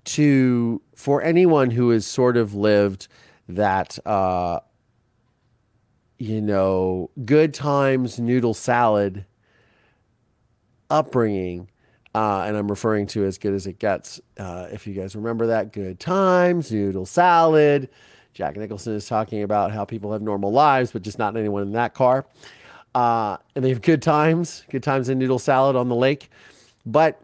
[0.05, 3.09] to for anyone who has sort of lived
[3.49, 4.61] that uh,
[6.19, 9.25] you know good times noodle salad
[10.89, 11.69] upbringing
[12.15, 15.47] uh, and i'm referring to as good as it gets uh, if you guys remember
[15.47, 17.89] that good times noodle salad
[18.41, 21.73] jack nicholson is talking about how people have normal lives but just not anyone in
[21.73, 22.27] that car
[22.95, 26.31] uh, and they have good times good times in noodle salad on the lake
[26.87, 27.23] but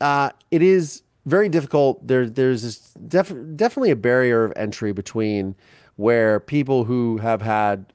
[0.00, 2.04] uh, it is very difficult.
[2.06, 5.54] There, there's def, definitely a barrier of entry between
[5.96, 7.92] where people who have had,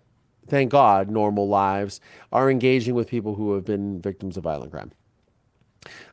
[0.48, 2.00] thank God, normal lives
[2.32, 4.92] are engaging with people who have been victims of violent crime.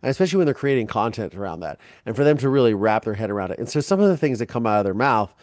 [0.03, 3.15] And especially when they're creating content around that, and for them to really wrap their
[3.15, 3.59] head around it.
[3.59, 5.35] And so some of the things that come out of their mouth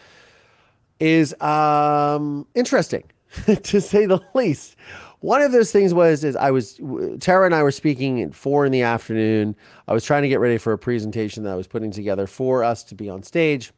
[1.00, 3.04] is um, interesting,
[3.62, 4.76] to say the least.
[5.20, 6.80] One of those things was is I was
[7.18, 9.56] Tara and I were speaking at four in the afternoon.
[9.88, 12.62] I was trying to get ready for a presentation that I was putting together for
[12.62, 13.72] us to be on stage,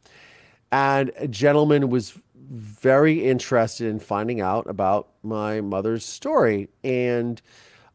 [0.71, 2.15] and a gentleman was
[2.51, 7.41] very interested in finding out about my mother's story, and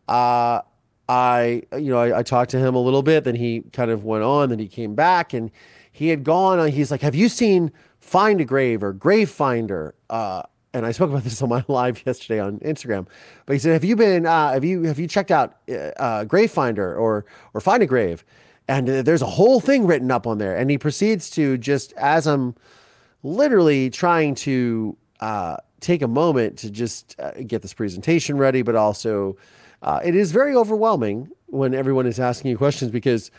[0.08, 0.62] uh,
[1.08, 3.26] I you know I, I talked to him a little bit.
[3.26, 4.50] Then he kind of went on.
[4.50, 5.52] Then he came back, and
[5.92, 6.68] he had gone.
[6.72, 7.72] He's like, "Have you seen
[8.06, 10.44] Find a Grave or Grave Finder?" Uh,
[10.76, 13.08] and I spoke about this on my live yesterday on Instagram.
[13.48, 14.28] But he said, "Have you been?
[14.28, 17.26] Uh, have you have you checked out uh, uh, Grave Finder or
[17.56, 18.24] or Find a Grave?"
[18.68, 20.56] And uh, there's a whole thing written up on there.
[20.56, 22.56] And he proceeds to just as I'm
[23.24, 28.76] literally trying to uh, take a moment to just uh, get this presentation ready, but
[28.76, 29.36] also
[30.04, 33.32] it is very overwhelming when everyone is asking you questions because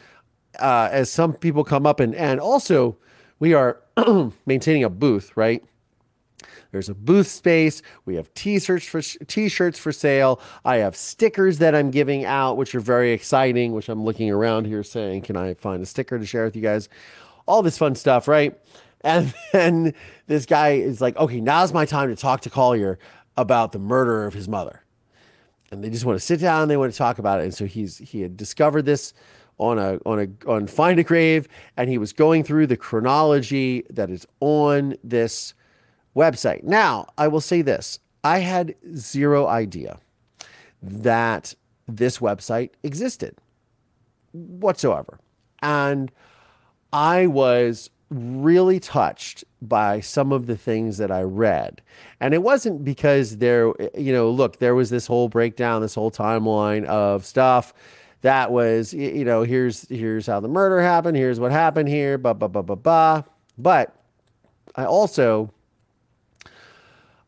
[0.60, 2.96] as some people come up and and also
[3.39, 3.80] we are
[4.47, 5.64] maintaining a booth, right?
[6.72, 7.80] There's a booth space.
[8.05, 10.41] We have t-shirts for t-shirts for sale.
[10.64, 13.72] I have stickers that I'm giving out, which are very exciting.
[13.72, 16.62] Which I'm looking around here saying, "Can I find a sticker to share with you
[16.62, 16.89] guys?"
[17.47, 18.59] All this fun stuff, right?
[19.03, 19.95] And then
[20.26, 22.99] this guy is like, "Okay, now's my time to talk to Collier
[23.37, 24.82] about the murder of his mother."
[25.70, 27.45] And they just want to sit down and they want to talk about it.
[27.45, 29.14] And so he's he had discovered this
[29.59, 33.84] on a on a on Find a Grave, and he was going through the chronology
[33.90, 35.54] that is on this
[36.14, 36.64] website.
[36.64, 39.98] Now, I will say this I had zero idea
[40.82, 41.54] that
[41.88, 43.36] this website existed
[44.32, 45.18] whatsoever.
[45.62, 46.11] And
[46.92, 51.82] I was really touched by some of the things that I read.
[52.20, 56.11] And it wasn't because there, you know, look, there was this whole breakdown, this whole
[56.11, 57.72] timeline of stuff
[58.27, 62.33] that was, you know, here's here's how the murder happened, here's what happened here, blah
[62.33, 63.22] blah blah blah blah.
[63.57, 63.95] But
[64.74, 65.53] I also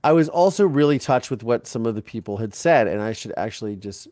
[0.03, 3.13] I was also really touched with what some of the people had said, and I
[3.13, 4.09] should actually just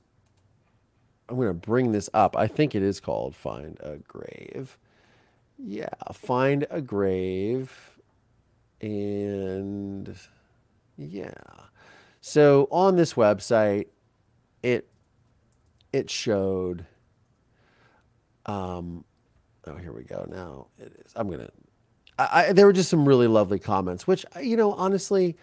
[1.28, 2.37] I'm going to bring this up.
[2.37, 4.78] I think it is called Find a Grave.
[5.59, 7.99] Yeah, Find a Grave.
[8.80, 10.16] And
[10.97, 11.32] yeah.
[12.20, 13.87] So on this website,
[14.62, 14.89] it
[15.93, 16.87] it showed
[18.47, 19.05] Um,
[19.66, 20.26] oh, here we go.
[20.30, 21.12] Now it is.
[21.16, 21.51] I'm gonna.
[22.18, 25.37] I, I, there were just some really lovely comments, which you know, honestly,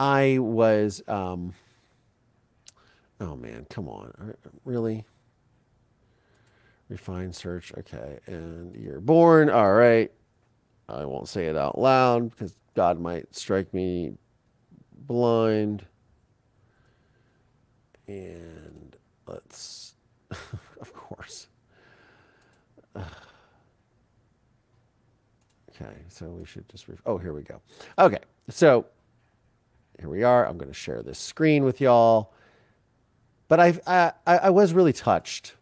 [0.00, 1.02] I was.
[1.08, 1.54] Um,
[3.20, 4.34] oh man, come on,
[4.64, 5.06] really?
[6.88, 7.72] Refine search.
[7.78, 9.50] Okay, and you're born.
[9.50, 10.12] All right.
[10.88, 14.14] I won't say it out loud because God might strike me
[14.92, 15.86] blind.
[18.08, 18.81] And
[19.32, 19.94] let's,
[20.30, 21.48] of course.
[25.74, 27.60] Okay, so we should just, re- oh, here we go.
[27.98, 28.18] Okay,
[28.50, 28.84] so
[29.98, 30.46] here we are.
[30.46, 32.32] I'm going to share this screen with y'all.
[33.48, 35.54] But I've, I, I was really touched.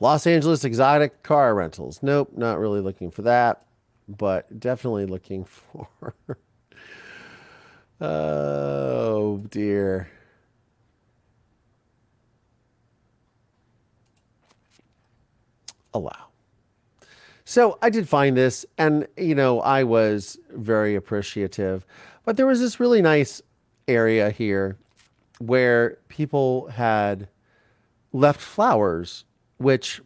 [0.00, 2.02] Los Angeles exotic car rentals.
[2.02, 3.64] Nope, not really looking for that,
[4.08, 5.88] but definitely looking for.
[8.00, 10.10] oh, dear.
[15.94, 16.28] Allow.
[17.44, 21.84] So I did find this, and you know, I was very appreciative.
[22.24, 23.42] But there was this really nice
[23.88, 24.76] area here
[25.38, 27.28] where people had
[28.12, 29.24] left flowers,
[29.58, 30.00] which,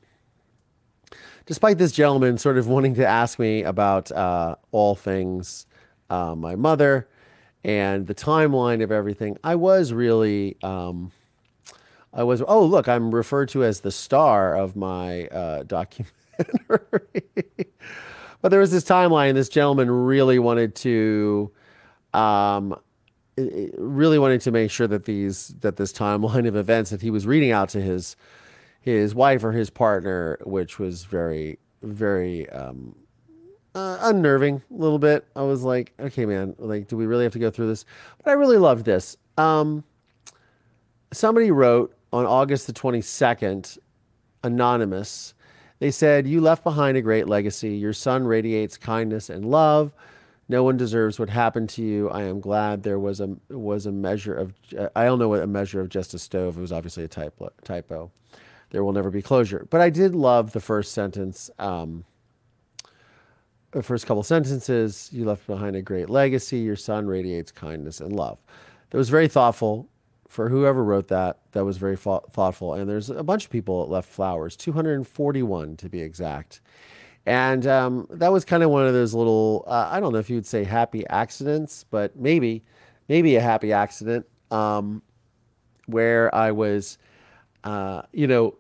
[1.45, 5.67] despite this gentleman sort of wanting to ask me about uh, all things
[6.09, 7.07] uh, my mother
[7.65, 10.57] and the timeline of everything, I was really.
[10.63, 11.13] Um,
[12.17, 16.11] I was, oh, look, I'm referred to as the star of my uh, documentary.
[18.41, 19.35] but there was this timeline.
[19.35, 21.53] This gentleman really wanted to,
[22.15, 22.75] um,
[23.37, 27.27] really wanted to make sure that these that this timeline of events that he was
[27.27, 28.17] reading out to his
[28.81, 32.97] his wife or his partner, which was very very um,
[33.75, 35.27] uh, unnerving a little bit.
[35.37, 37.85] I was like, okay, man, like, do we really have to go through this?
[38.25, 39.19] But I really loved this.
[39.37, 39.85] Um,
[41.13, 43.79] somebody wrote on August the 22nd,
[44.43, 45.35] anonymous.
[45.79, 47.77] They said, You left behind a great legacy.
[47.77, 49.93] Your son radiates kindness and love.
[50.49, 52.09] No one deserves what happened to you.
[52.11, 54.55] I am glad there was a was a measure of
[54.95, 56.57] I don't know what a measure of just a stove.
[56.57, 57.51] It was obviously a typo.
[57.65, 58.13] Typo.
[58.71, 59.67] There will never be closure.
[59.71, 61.51] But I did love the first sentence.
[61.59, 62.05] Um,
[63.73, 65.11] the first couple sentences.
[65.13, 66.59] You left behind a great legacy.
[66.59, 68.39] Your son radiates kindness and love.
[68.91, 69.89] That was very thoughtful
[70.29, 72.75] for whoever wrote that, that was very thoughtful.
[72.75, 76.61] And there's a bunch of people that left flowers, 241 to be exact.
[77.27, 80.31] And um, that was kind of one of those little, uh, I don't know if
[80.31, 82.63] you would say happy accidents, but maybe,
[83.09, 85.03] maybe a happy accident um,
[85.87, 86.99] where I was,
[87.65, 88.57] uh, you know,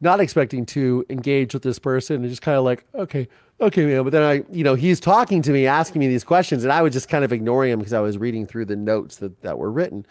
[0.00, 3.28] not expecting to engage with this person and just kind of like, okay,
[3.60, 4.02] okay, man.
[4.02, 6.82] But then I, you know, he's talking to me, asking me these questions, and I
[6.82, 9.58] was just kind of ignoring him because I was reading through the notes that, that
[9.58, 10.06] were written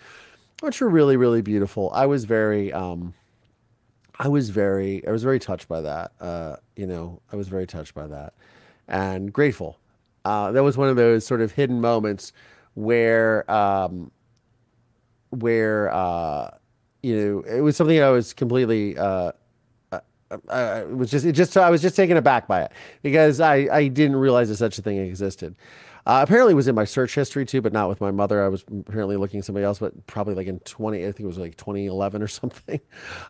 [0.63, 1.91] which were really really beautiful.
[1.93, 3.13] I was very um,
[4.17, 6.13] I was very I was very touched by that.
[6.21, 8.33] Uh, you know, I was very touched by that
[8.87, 9.77] and grateful.
[10.25, 12.31] Uh, that was one of those sort of hidden moments
[12.75, 14.09] where um,
[15.31, 16.51] where uh,
[17.01, 19.33] you know it was something I was completely uh,
[19.91, 19.99] uh,
[20.47, 23.67] uh, it was just it just I was just taken aback by it because I
[23.71, 25.55] I didn't realize that such a thing existed.
[26.05, 28.43] Uh, apparently, it was in my search history too, but not with my mother.
[28.43, 31.37] I was apparently looking somebody else, but probably like in 20, I think it was
[31.37, 32.79] like 2011 or something,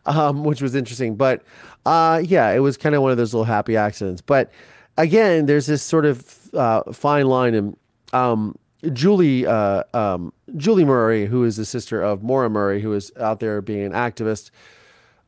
[0.05, 1.15] um, which was interesting.
[1.15, 1.43] But
[1.85, 4.21] uh, yeah, it was kind of one of those little happy accidents.
[4.21, 4.51] But
[4.97, 7.53] again, there's this sort of uh, fine line.
[7.53, 7.77] And
[8.11, 8.55] um,
[8.91, 13.39] Julie, uh, um, Julie Murray, who is the sister of Maura Murray, who is out
[13.39, 14.49] there being an activist.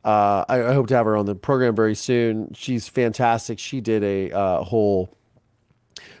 [0.04, 2.52] Uh, I, I, hope to have her on the program very soon.
[2.54, 3.58] She's fantastic.
[3.58, 5.15] She did a uh, whole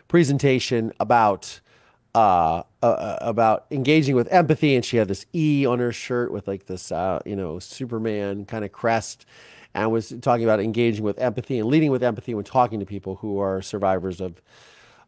[0.08, 1.60] presentation about
[2.14, 6.32] uh, uh, uh, about engaging with empathy, and she had this E on her shirt
[6.32, 9.26] with like this, uh, you know, Superman kind of crest,
[9.74, 13.16] and was talking about engaging with empathy and leading with empathy when talking to people
[13.16, 14.40] who are survivors of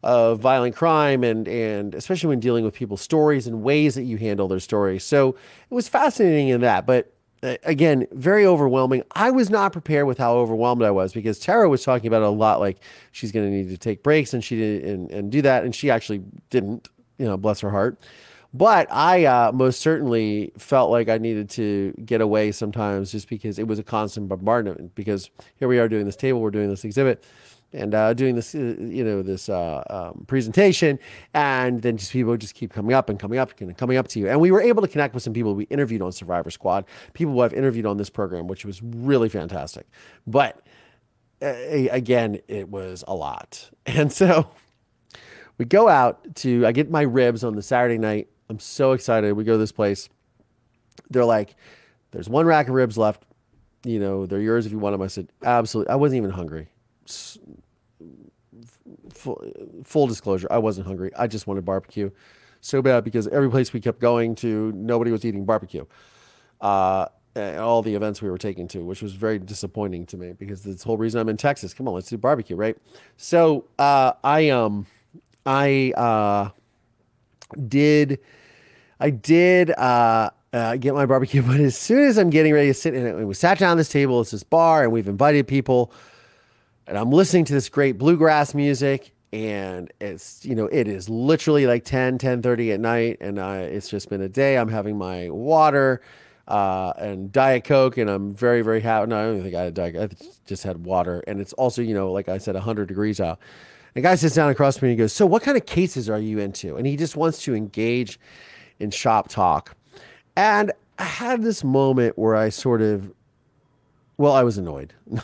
[0.03, 4.17] of violent crime, and and especially when dealing with people's stories and ways that you
[4.17, 5.03] handle their stories.
[5.03, 5.29] So
[5.69, 7.11] it was fascinating in that, but
[7.41, 9.03] again, very overwhelming.
[9.11, 12.29] I was not prepared with how overwhelmed I was because Tara was talking about a
[12.29, 12.77] lot, like
[13.11, 15.73] she's going to need to take breaks and she did and, and do that, and
[15.75, 16.87] she actually didn't.
[17.17, 17.99] You know, bless her heart.
[18.53, 23.59] But I uh, most certainly felt like I needed to get away sometimes, just because
[23.59, 24.95] it was a constant bombardment.
[24.95, 27.23] Because here we are doing this table, we're doing this exhibit
[27.73, 30.97] and uh, doing this, uh, you know, this uh, um, presentation,
[31.33, 34.19] and then just people just keep coming up and coming up and coming up to
[34.19, 34.27] you.
[34.27, 37.33] And we were able to connect with some people we interviewed on Survivor Squad, people
[37.33, 39.87] who I've interviewed on this program, which was really fantastic.
[40.25, 40.65] But
[41.41, 41.53] uh,
[41.91, 44.49] again, it was a lot, and so
[45.57, 46.65] we go out to.
[46.65, 48.29] I get my ribs on the Saturday night.
[48.49, 49.33] I'm so excited.
[49.33, 50.09] We go to this place.
[51.11, 51.55] They're like,
[52.11, 53.23] "There's one rack of ribs left.
[53.83, 55.01] you know, they're yours if you want them.
[55.01, 55.91] I said, absolutely.
[55.91, 56.67] I wasn't even hungry.
[59.13, 59.43] Full,
[59.83, 61.11] full disclosure, I wasn't hungry.
[61.17, 62.09] I just wanted barbecue
[62.61, 65.85] so bad because every place we kept going to, nobody was eating barbecue.
[66.59, 70.63] Uh, all the events we were taking to, which was very disappointing to me because
[70.63, 71.73] this whole reason I'm in Texas.
[71.73, 72.77] Come on, let's do barbecue, right?
[73.17, 74.85] So uh, I um
[75.45, 76.49] I uh,
[77.67, 78.19] did
[78.99, 82.73] I did uh, uh, get my barbecue, but as soon as I'm getting ready to
[82.73, 84.21] sit in it, we sat down this table.
[84.21, 85.93] It's this bar, and we've invited people,
[86.89, 89.11] and I'm listening to this great bluegrass music.
[89.31, 93.17] And it's, you know, it is literally like 10, 10 30 at night.
[93.21, 94.57] And uh, it's just been a day.
[94.57, 96.01] I'm having my water
[96.47, 99.07] uh, and Diet Coke, and I'm very, very happy.
[99.07, 100.09] No, I don't think I had Diet I
[100.47, 101.23] just had water.
[101.27, 103.39] And it's also, you know, like I said, 100 degrees out.
[103.93, 106.19] And guy sits down across from me and goes, So, what kind of cases are
[106.19, 106.75] you into?
[106.75, 108.19] And he just wants to engage
[108.79, 109.75] in shop talk.
[110.35, 113.11] And I had this moment where I sort of,
[114.17, 114.93] well, I was annoyed.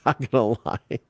[0.06, 1.00] Not gonna lie.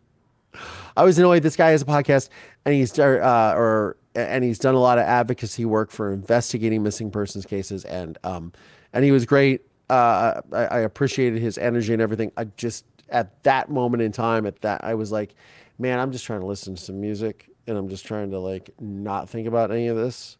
[0.97, 1.43] I was annoyed.
[1.43, 2.29] This guy has a podcast,
[2.65, 7.11] and he's uh, or and he's done a lot of advocacy work for investigating missing
[7.11, 8.53] persons cases, and um,
[8.93, 9.63] and he was great.
[9.89, 12.33] Uh, I, I appreciated his energy and everything.
[12.37, 15.35] I just at that moment in time, at that I was like,
[15.79, 18.71] man, I'm just trying to listen to some music, and I'm just trying to like
[18.81, 20.37] not think about any of this.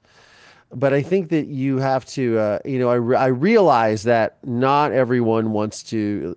[0.71, 4.37] But I think that you have to, uh, you know, I, re- I realize that
[4.45, 6.37] not everyone wants to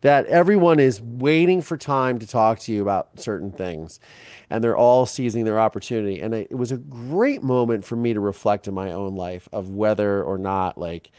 [0.00, 4.00] that everyone is waiting for time to talk to you about certain things
[4.48, 8.20] and they're all seizing their opportunity and it was a great moment for me to
[8.20, 11.10] reflect in my own life of whether or not like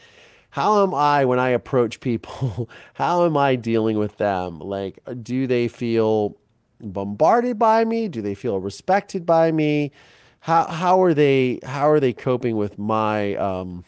[0.52, 2.68] how am I when I approach people?
[2.94, 4.58] How am I dealing with them?
[4.58, 6.36] Like, do they feel
[6.78, 8.06] bombarded by me?
[8.06, 9.92] Do they feel respected by me?
[10.40, 13.84] How how are they how are they coping with my um,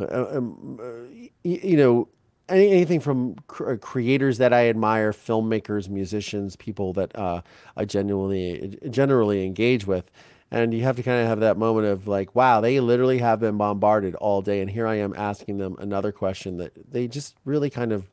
[0.00, 2.08] uh, um uh, you know
[2.48, 7.42] any, anything from cr- uh, creators that I admire, filmmakers, musicians, people that uh,
[7.76, 10.10] I genuinely generally engage with.
[10.50, 13.40] And you have to kind of have that moment of like wow they literally have
[13.40, 14.60] been bombarded all day.
[14.60, 18.08] And here i am asking them another question that they just really kind of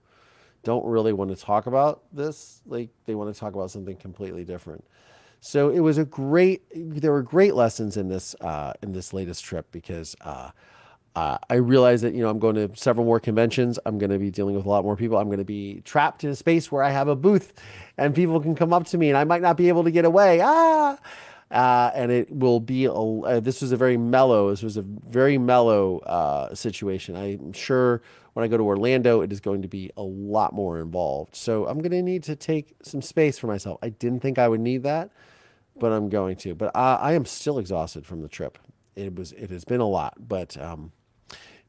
[0.63, 2.61] don't really want to talk about this.
[2.65, 4.86] Like they want to talk about something completely different.
[5.39, 9.43] So it was a great there were great lessons in this uh, in this latest
[9.43, 10.51] trip because uh,
[11.16, 13.78] uh, I realize that you know I'm going to several more conventions.
[13.86, 15.18] I'm going to be dealing with a lot more people.
[15.18, 17.53] I'm going to be trapped in a space where I have a booth,
[17.97, 20.05] and people can come up to me, and I might not be able to get
[20.05, 20.39] away.
[20.41, 20.97] Ah,
[21.51, 24.82] uh, and it will be a, uh, this was a very mellow this was a
[24.82, 28.01] very mellow uh, situation i'm sure
[28.34, 31.68] when i go to orlando it is going to be a lot more involved so
[31.68, 34.62] i'm going to need to take some space for myself i didn't think i would
[34.62, 35.09] need that
[35.78, 38.57] but i'm going to but i, I am still exhausted from the trip
[38.95, 40.91] it was it has been a lot but um,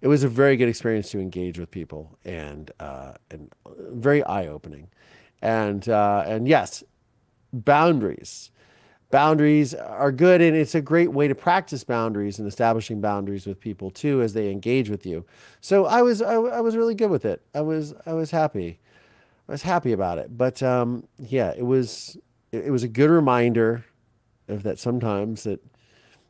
[0.03, 4.89] it was a very good experience to engage with people and uh, and very eye-opening.
[5.41, 6.85] And uh, and yes
[7.53, 8.51] boundaries.
[9.11, 13.61] Boundaries are good and it's a great way to practice boundaries and establishing boundaries with
[13.61, 15.25] people too as they engage with you.
[15.61, 17.43] So i was i, I was really good with it.
[17.55, 18.81] I was i was happy.
[19.49, 20.37] I was happy about it.
[20.37, 22.17] But um, yeah it was
[22.53, 23.85] it, it was a good reminder
[24.49, 25.61] of that sometimes that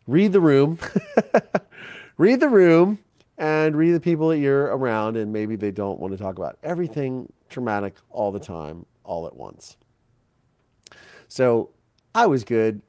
[0.07, 0.79] read the room.
[2.19, 2.99] Read the room
[3.43, 6.57] and read the people that you're around and maybe they don't want to talk about
[6.63, 9.77] everything traumatic all the time all at once
[11.33, 11.71] so
[12.15, 12.83] I was good.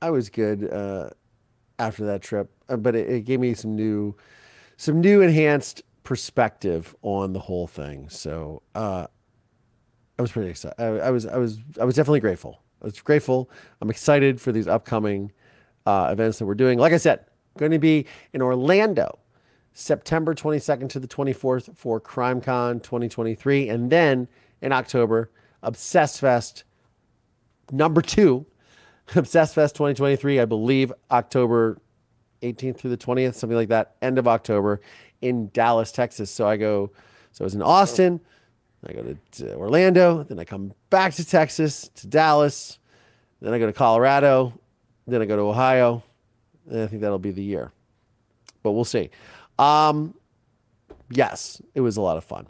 [0.00, 1.10] I was good uh,
[1.78, 4.16] after that trip, uh, but it, it, gave me some new,
[4.76, 8.08] some new enhanced perspective on the whole thing.
[8.08, 9.06] So uh,
[10.18, 10.74] I was pretty excited.
[10.80, 12.60] I, I, was, I was, I was definitely grateful.
[12.82, 13.48] I was grateful.
[13.80, 15.30] I'm excited for these upcoming
[15.86, 16.80] uh, events that we're doing.
[16.80, 17.26] Like I said,
[17.58, 19.20] going to be in Orlando,
[19.74, 24.28] September 22nd to the 24th for CrimeCon 2023, and then
[24.60, 25.30] in October,
[25.62, 26.64] Obsessed Fest
[27.70, 28.46] number two,
[29.16, 31.78] Obsessed Fest 2023, I believe October
[32.42, 34.80] 18th through the 20th, something like that, end of October
[35.20, 36.30] in Dallas, Texas.
[36.30, 36.90] So I go,
[37.30, 38.20] so I was in Austin,
[38.86, 42.78] I go to, to Orlando, then I come back to Texas, to Dallas,
[43.40, 44.52] then I go to Colorado,
[45.06, 46.02] then I go to Ohio.
[46.68, 47.72] And I think that'll be the year,
[48.62, 49.10] but we'll see.
[49.62, 50.14] Um,
[51.10, 52.46] yes, it was a lot of fun.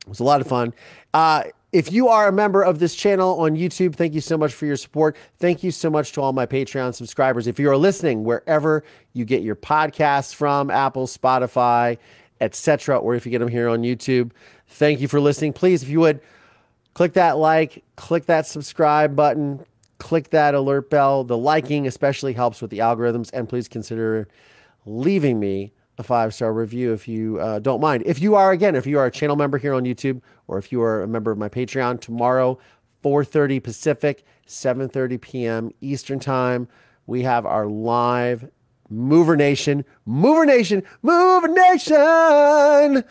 [0.00, 0.74] It was a lot of fun.
[1.14, 4.52] Uh, if you are a member of this channel on YouTube, thank you so much
[4.52, 5.16] for your support.
[5.38, 7.46] Thank you so much to all my Patreon subscribers.
[7.46, 11.98] If you are listening wherever you get your podcasts from, Apple, Spotify,
[12.40, 14.32] etc., or if you get them here on YouTube,
[14.68, 15.52] thank you for listening.
[15.52, 16.20] Please, if you would,
[16.94, 19.64] click that like, click that subscribe button,
[19.98, 21.24] click that alert bell.
[21.24, 24.28] The liking especially helps with the algorithms, and please consider
[24.86, 28.02] leaving me a five star review if you uh, don't mind.
[28.06, 30.70] If you are again, if you are a channel member here on YouTube, or if
[30.70, 32.58] you are a member of my Patreon, tomorrow,
[33.02, 35.70] 4:30 Pacific, 7:30 p.m.
[35.80, 36.68] Eastern Time,
[37.06, 38.50] we have our live
[38.88, 43.04] Mover Nation, Mover Nation, Mover Nation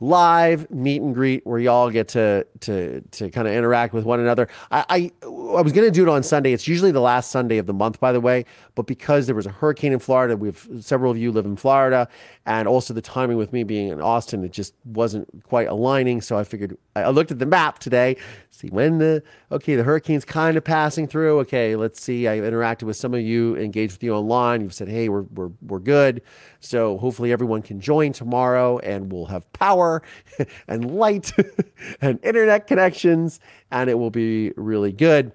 [0.00, 4.18] live meet and greet where y'all get to to to kind of interact with one
[4.18, 4.48] another.
[4.70, 6.52] I I, I was to do it on Sunday.
[6.52, 9.46] It's usually the last Sunday of the month, by the way, but because there was
[9.46, 12.08] a hurricane in Florida, we've several of you live in Florida,
[12.46, 16.20] and also the timing with me being in Austin, it just wasn't quite aligning.
[16.20, 18.16] So I figured I looked at the map today,
[18.50, 21.38] see when the okay the hurricane's kind of passing through.
[21.40, 22.28] Okay, let's see.
[22.28, 24.60] I interacted with some of you, engaged with you online.
[24.60, 26.22] You've said, hey, we're we're we're good.
[26.60, 30.02] So hopefully everyone can join tomorrow, and we'll have power
[30.68, 31.32] and light
[32.00, 33.40] and internet connections,
[33.70, 35.32] and it will be really good.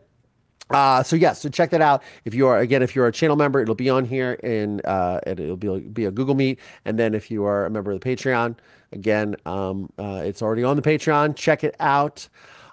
[0.72, 2.02] Uh, so yes, so check that out.
[2.26, 5.20] If you are again, if you're a channel member, it'll be on here, and uh,
[5.28, 6.60] it'll be be a Google Meet.
[6.86, 8.56] And then if you are a member of the Patreon,
[8.96, 11.36] again, um, uh, it's already on the Patreon.
[11.36, 12.28] Check it out.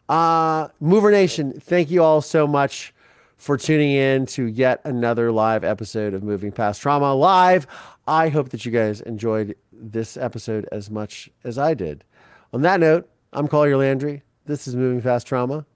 [0.08, 2.94] Uh, Mover Nation, thank you all so much
[3.36, 7.66] for tuning in to yet another live episode of Moving Past Trauma Live.
[8.06, 12.04] I hope that you guys enjoyed this episode as much as I did.
[12.52, 14.22] On that note, I'm Collier Landry.
[14.46, 15.66] This is Moving Past Trauma.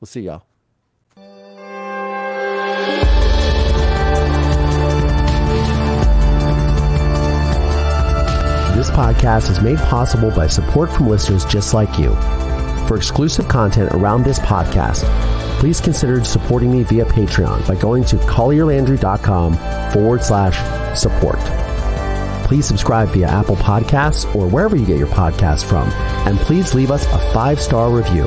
[0.00, 0.44] We'll see y'all.
[8.74, 12.12] This podcast is made possible by support from listeners just like you.
[12.88, 15.04] For exclusive content around this podcast,
[15.60, 21.38] please consider supporting me via Patreon by going to collierlandry.com forward slash support.
[22.48, 25.88] Please subscribe via Apple Podcasts or wherever you get your podcasts from,
[26.26, 28.26] and please leave us a five star review.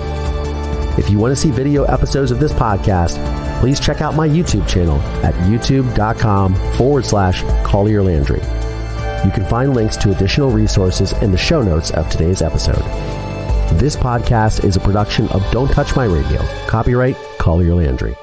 [0.98, 3.20] If you want to see video episodes of this podcast,
[3.60, 8.41] please check out my YouTube channel at youtube.com forward slash Collier Landry.
[9.26, 12.84] You can find links to additional resources in the show notes of today's episode.
[13.80, 16.41] This podcast is a production of Don't Touch My Radio.
[16.68, 18.15] Copyright Collier Landry.